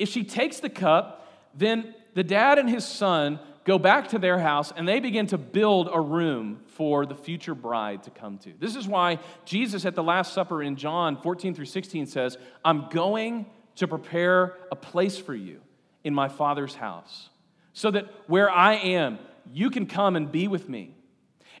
if 0.00 0.08
she 0.08 0.24
takes 0.24 0.60
the 0.60 0.70
cup, 0.70 1.28
then 1.54 1.94
the 2.14 2.24
dad 2.24 2.58
and 2.58 2.68
his 2.68 2.84
son 2.84 3.38
go 3.64 3.78
back 3.78 4.08
to 4.08 4.18
their 4.18 4.38
house 4.38 4.72
and 4.74 4.88
they 4.88 4.98
begin 4.98 5.26
to 5.28 5.38
build 5.38 5.88
a 5.92 6.00
room 6.00 6.60
for 6.66 7.06
the 7.06 7.14
future 7.14 7.54
bride 7.54 8.02
to 8.04 8.10
come 8.10 8.38
to. 8.38 8.52
This 8.58 8.74
is 8.74 8.88
why 8.88 9.18
Jesus 9.44 9.84
at 9.84 9.94
the 9.94 10.02
Last 10.02 10.32
Supper 10.32 10.62
in 10.62 10.76
John 10.76 11.20
14 11.20 11.54
through 11.54 11.66
16 11.66 12.06
says, 12.06 12.38
I'm 12.64 12.88
going 12.88 13.46
to 13.76 13.86
prepare 13.86 14.56
a 14.72 14.76
place 14.76 15.18
for 15.18 15.34
you 15.34 15.60
in 16.02 16.14
my 16.14 16.28
Father's 16.28 16.74
house 16.74 17.28
so 17.72 17.90
that 17.90 18.06
where 18.26 18.50
I 18.50 18.74
am, 18.74 19.18
you 19.52 19.70
can 19.70 19.86
come 19.86 20.16
and 20.16 20.32
be 20.32 20.48
with 20.48 20.68
me. 20.68 20.94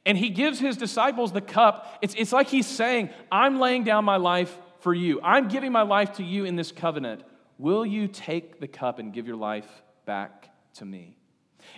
And 0.06 0.16
he 0.16 0.30
gives 0.30 0.58
his 0.58 0.78
disciples 0.78 1.32
the 1.32 1.42
cup. 1.42 1.98
It's, 2.00 2.14
it's 2.16 2.32
like 2.32 2.48
he's 2.48 2.66
saying, 2.66 3.10
I'm 3.30 3.60
laying 3.60 3.84
down 3.84 4.04
my 4.04 4.16
life 4.16 4.56
for 4.80 4.94
you. 4.94 5.20
I'm 5.22 5.48
giving 5.48 5.72
my 5.72 5.82
life 5.82 6.14
to 6.14 6.24
you 6.24 6.46
in 6.46 6.56
this 6.56 6.72
covenant. 6.72 7.22
Will 7.60 7.84
you 7.84 8.08
take 8.08 8.58
the 8.58 8.66
cup 8.66 8.98
and 8.98 9.12
give 9.12 9.26
your 9.26 9.36
life 9.36 9.68
back 10.06 10.48
to 10.76 10.84
me? 10.86 11.18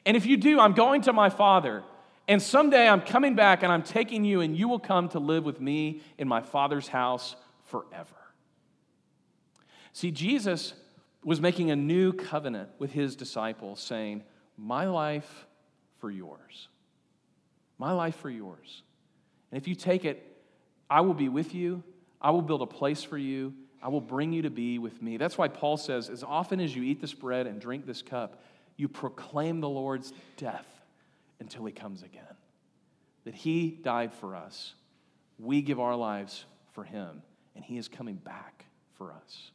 And 0.06 0.16
if 0.16 0.26
you 0.26 0.36
do, 0.36 0.60
I'm 0.60 0.74
going 0.74 1.02
to 1.02 1.12
my 1.12 1.28
Father. 1.28 1.82
And 2.28 2.40
someday 2.40 2.88
I'm 2.88 3.00
coming 3.00 3.34
back 3.34 3.64
and 3.64 3.72
I'm 3.72 3.82
taking 3.82 4.24
you, 4.24 4.42
and 4.42 4.56
you 4.56 4.68
will 4.68 4.78
come 4.78 5.08
to 5.08 5.18
live 5.18 5.44
with 5.44 5.60
me 5.60 6.02
in 6.18 6.28
my 6.28 6.40
Father's 6.40 6.86
house 6.86 7.34
forever. 7.64 8.14
See, 9.92 10.12
Jesus 10.12 10.72
was 11.24 11.40
making 11.40 11.72
a 11.72 11.76
new 11.76 12.12
covenant 12.12 12.70
with 12.78 12.92
his 12.92 13.16
disciples, 13.16 13.80
saying, 13.80 14.22
My 14.56 14.86
life 14.86 15.46
for 15.98 16.12
yours. 16.12 16.68
My 17.76 17.90
life 17.90 18.14
for 18.14 18.30
yours. 18.30 18.82
And 19.50 19.60
if 19.60 19.66
you 19.66 19.74
take 19.74 20.04
it, 20.04 20.24
I 20.88 21.00
will 21.00 21.14
be 21.14 21.28
with 21.28 21.56
you. 21.56 21.82
I 22.20 22.30
will 22.30 22.42
build 22.42 22.62
a 22.62 22.66
place 22.66 23.02
for 23.02 23.18
you. 23.18 23.54
I 23.82 23.88
will 23.88 24.00
bring 24.00 24.32
you 24.32 24.42
to 24.42 24.50
be 24.50 24.78
with 24.78 25.02
me. 25.02 25.16
That's 25.16 25.36
why 25.36 25.48
Paul 25.48 25.76
says, 25.76 26.08
As 26.08 26.22
often 26.22 26.60
as 26.60 26.74
you 26.74 26.82
eat 26.82 27.00
this 27.00 27.12
bread 27.12 27.46
and 27.46 27.60
drink 27.60 27.84
this 27.84 28.00
cup, 28.00 28.42
you 28.76 28.88
proclaim 28.88 29.60
the 29.60 29.68
Lord's 29.68 30.12
death 30.36 30.66
until 31.40 31.64
he 31.64 31.72
comes 31.72 32.02
again. 32.02 32.22
That 33.24 33.34
he 33.34 33.70
died 33.70 34.12
for 34.14 34.36
us. 34.36 34.74
We 35.38 35.62
give 35.62 35.80
our 35.80 35.96
lives 35.96 36.44
for 36.72 36.84
him, 36.84 37.22
and 37.56 37.64
he 37.64 37.76
is 37.76 37.88
coming 37.88 38.14
back 38.14 38.66
for 38.94 39.12
us. 39.12 39.50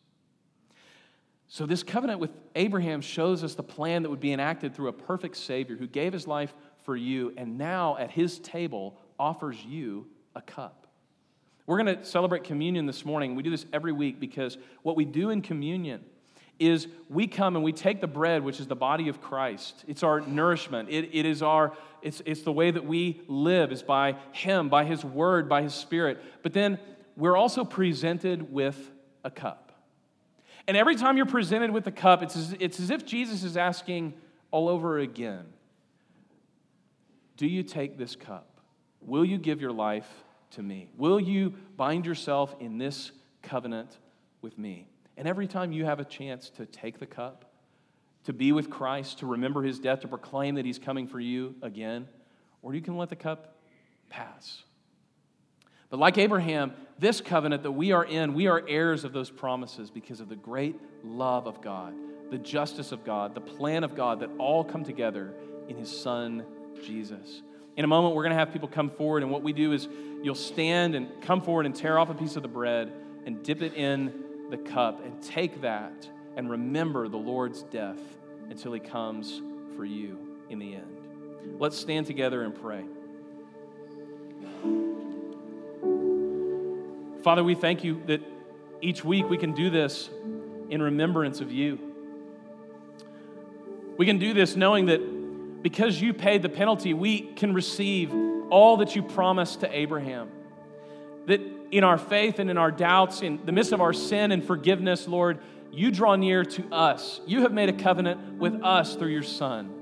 So, 1.48 1.66
this 1.66 1.82
covenant 1.82 2.20
with 2.20 2.32
Abraham 2.56 3.00
shows 3.00 3.44
us 3.44 3.56
the 3.56 3.64
plan 3.64 4.04
that 4.04 4.10
would 4.10 4.20
be 4.20 4.34
enacted 4.34 4.76
through 4.76 4.90
a 4.90 4.94
perfect 4.94 5.38
Savior 5.38 5.78
who 5.78 5.88
gave 5.88 6.12
his 6.12 6.28
life 6.28 6.54
for 6.84 6.98
you 6.98 7.34
and 7.38 7.58
now 7.58 7.96
at 7.98 8.12
his 8.12 8.40
table 8.40 8.98
offers 9.18 9.64
you 9.64 10.08
a 10.36 10.42
cup. 10.42 10.87
We're 11.68 11.84
going 11.84 11.98
to 11.98 12.06
celebrate 12.06 12.46
communion 12.46 12.86
this 12.86 13.04
morning. 13.04 13.36
We 13.36 13.44
do 13.44 13.50
this 13.50 13.66
every 13.74 13.92
week 13.92 14.22
because 14.22 14.58
what 14.84 14.96
we 14.96 15.04
do 15.04 15.30
in 15.30 15.42
communion 15.42 16.04
is 16.60 16.88
we 17.10 17.28
come 17.28 17.56
and 17.56 17.64
we 17.64 17.74
take 17.74 18.00
the 18.00 18.08
bread, 18.08 18.42
which 18.42 18.62
is 18.62 18.68
the 18.68 18.76
body 18.76 19.10
of 19.10 19.22
Christ. 19.22 19.84
It's 19.86 20.02
our 20.02 20.22
nourishment. 20.22 20.90
It, 20.90 21.10
it 21.12 21.26
is 21.26 21.44
our, 21.44 21.74
it's, 22.02 22.22
it's 22.26 22.42
the 22.42 22.54
way 22.54 22.72
that 22.72 22.86
we 22.86 23.22
live, 23.28 23.74
is 23.74 23.84
by 23.84 24.16
Him, 24.32 24.70
by 24.70 24.86
His 24.86 25.04
Word, 25.04 25.50
by 25.50 25.62
His 25.62 25.74
Spirit. 25.74 26.20
But 26.42 26.54
then 26.54 26.80
we're 27.18 27.36
also 27.36 27.66
presented 27.66 28.52
with 28.52 28.92
a 29.26 29.30
cup. 29.30 29.74
And 30.70 30.78
every 30.78 30.96
time 30.96 31.18
you're 31.18 31.26
presented 31.26 31.72
with 31.72 31.86
a 31.86 31.92
cup, 31.92 32.24
it's 32.24 32.38
as, 32.38 32.56
it's 32.60 32.80
as 32.80 32.90
if 32.90 33.06
Jesus 33.06 33.44
is 33.44 33.58
asking 33.58 34.14
all 34.52 34.70
over 34.70 35.00
again 35.00 35.46
Do 37.36 37.46
you 37.46 37.62
take 37.62 37.98
this 37.98 38.16
cup? 38.16 38.62
Will 39.02 39.26
you 39.26 39.38
give 39.38 39.62
your 39.62 39.74
life 39.74 40.08
to 40.52 40.64
me? 40.64 40.90
Will 40.98 41.20
you 41.20 41.54
bind 41.76 42.06
yourself 42.06 42.56
in 42.60 42.78
this 42.78 43.12
covenant 43.42 43.98
with 44.42 44.58
me? 44.58 44.88
And 45.18 45.28
every 45.28 45.48
time 45.48 45.72
you 45.72 45.86
have 45.86 46.00
a 46.00 46.06
chance 46.06 46.50
to 46.52 46.66
take 46.66 47.00
the 47.00 47.06
cup, 47.06 47.46
to 48.26 48.34
be 48.34 48.52
with 48.52 48.70
Christ, 48.70 49.20
to 49.20 49.26
remember 49.26 49.64
his 49.64 49.80
death, 49.80 50.02
to 50.02 50.08
proclaim 50.08 50.56
that 50.56 50.66
he's 50.66 50.80
coming 50.80 51.08
for 51.08 51.20
you 51.20 51.56
again, 51.62 52.08
or 52.62 52.74
you 52.74 52.82
can 52.82 52.98
let 52.98 53.10
the 53.10 53.16
cup 53.16 53.56
pass. 54.10 54.64
But 55.90 56.00
like 56.00 56.18
Abraham, 56.18 56.74
this 57.00 57.22
covenant 57.22 57.64
that 57.64 57.72
we 57.72 57.94
are 57.94 58.04
in, 58.04 58.34
we 58.34 58.48
are 58.48 58.64
heirs 58.68 59.06
of 59.06 59.14
those 59.14 59.30
promises 59.30 59.90
because 59.90 60.20
of 60.20 60.28
the 60.30 60.36
great 60.36 60.76
love 61.04 61.48
of 61.48 61.62
God, 61.62 61.94
the 62.30 62.38
justice 62.38 62.92
of 62.92 63.06
God, 63.06 63.34
the 63.34 63.42
plan 63.42 63.84
of 63.84 63.96
God 63.96 64.20
that 64.20 64.30
all 64.38 64.64
come 64.64 64.84
together 64.84 65.34
in 65.70 65.78
his 65.78 65.90
son, 65.90 66.46
Jesus. 66.84 67.42
In 67.78 67.86
a 67.86 67.88
moment, 67.88 68.16
we're 68.16 68.24
going 68.24 68.34
to 68.34 68.40
have 68.40 68.52
people 68.52 68.68
come 68.68 68.90
forward, 68.90 69.22
and 69.22 69.32
what 69.32 69.44
we 69.44 69.54
do 69.54 69.72
is 69.72 69.88
you'll 70.24 70.34
stand 70.34 70.96
and 70.96 71.22
come 71.22 71.42
forward 71.42 71.68
and 71.68 71.76
tear 71.76 72.00
off 72.00 72.10
a 72.10 72.16
piece 72.16 72.36
of 72.36 72.42
the 72.42 72.48
bread 72.48 72.92
and 73.28 73.44
dip 73.44 73.62
it 73.62 73.76
in 73.76 74.24
the 74.50 74.58
cup 74.58 75.06
and 75.06 75.22
take 75.22 75.62
that 75.62 76.10
and 76.36 76.50
remember 76.50 77.08
the 77.08 77.18
Lord's 77.18 77.62
death 77.64 78.00
until 78.50 78.74
he 78.74 78.80
comes 78.80 79.44
for 79.76 79.86
you 79.86 80.18
in 80.50 80.58
the 80.58 80.74
end. 80.74 80.98
Let's 81.60 81.78
stand 81.78 82.08
together 82.08 82.44
and 82.44 82.56
pray. 82.56 82.84
Father, 87.24 87.44
we 87.44 87.54
thank 87.54 87.84
you 87.84 88.02
that 88.08 88.22
each 88.82 89.04
week 89.04 89.30
we 89.30 89.38
can 89.38 89.54
do 89.54 89.70
this 89.70 90.10
in 90.70 90.82
remembrance 90.82 91.42
of 91.42 91.52
you. 91.52 91.78
We 93.98 94.08
can 94.08 94.18
do 94.18 94.34
this 94.34 94.56
knowing 94.56 94.88
that 94.88 95.17
because 95.68 96.00
you 96.00 96.14
paid 96.14 96.42
the 96.42 96.48
penalty, 96.48 96.94
we 96.94 97.20
can 97.20 97.54
receive 97.54 98.14
all 98.50 98.78
that 98.78 98.96
you 98.96 99.04
promised 99.04 99.60
to 99.60 99.78
Abraham. 99.78 100.32
That 101.26 101.42
in 101.72 101.84
our 101.84 101.98
faith 101.98 102.40
and 102.40 102.50
in 102.50 102.58
our 102.58 102.72
doubts, 102.72 103.22
in 103.22 103.46
the 103.46 103.52
midst 103.52 103.74
of 103.74 103.82
our 103.82 103.92
sin 103.92 104.32
and 104.32 104.42
forgiveness, 104.42 105.10
Lord, 105.10 105.40
you 105.74 105.92
draw 105.92 106.16
near 106.16 106.46
to 106.46 106.74
us. 106.74 107.20
You 107.28 107.42
have 107.42 107.52
made 107.52 107.68
a 107.68 107.74
covenant 107.74 108.38
with 108.40 108.64
us 108.64 108.96
through 108.96 109.10
your 109.10 109.24
Son. 109.24 109.74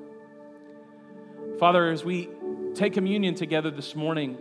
Father, 1.60 1.92
as 1.92 2.04
we 2.04 2.30
take 2.74 2.94
communion 2.94 3.36
together 3.36 3.70
this 3.70 3.94
morning, 3.96 4.40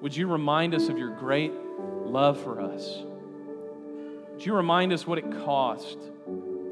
would 0.00 0.16
you 0.16 0.28
remind 0.28 0.76
us 0.76 0.88
of 0.88 0.96
your 0.96 1.10
great 1.10 1.50
love 2.04 2.40
for 2.40 2.60
us. 2.60 3.02
Would 4.30 4.46
you 4.46 4.54
remind 4.54 4.92
us 4.92 5.08
what 5.08 5.18
it 5.18 5.28
cost 5.44 5.98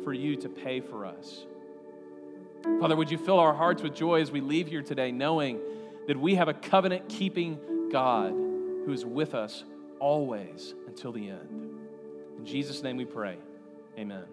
for 0.05 0.13
you 0.13 0.37
to 0.37 0.49
pay 0.49 0.79
for 0.79 1.05
us? 1.05 1.45
Father, 2.81 2.97
would 2.97 3.11
you 3.11 3.19
fill 3.19 3.39
our 3.39 3.55
hearts 3.55 3.83
with 3.83 3.95
joy 3.95 4.21
as 4.21 4.31
we 4.31 4.41
leave 4.41 4.69
here 4.69 4.83
today, 4.83 5.11
knowing 5.11 5.61
that 6.07 6.19
we 6.19 6.35
have 6.35 6.49
a 6.49 6.55
covenant 6.55 7.09
keeping 7.09 7.59
God 7.91 8.31
who 8.33 8.93
is 8.93 9.05
with 9.05 9.35
us 9.35 9.65
always 9.99 10.75
until 10.87 11.13
the 11.13 11.31
end. 11.31 11.79
In 12.39 12.45
Jesus' 12.45 12.83
name 12.83 12.97
we 12.97 13.05
pray. 13.05 13.37
Amen. 13.99 14.25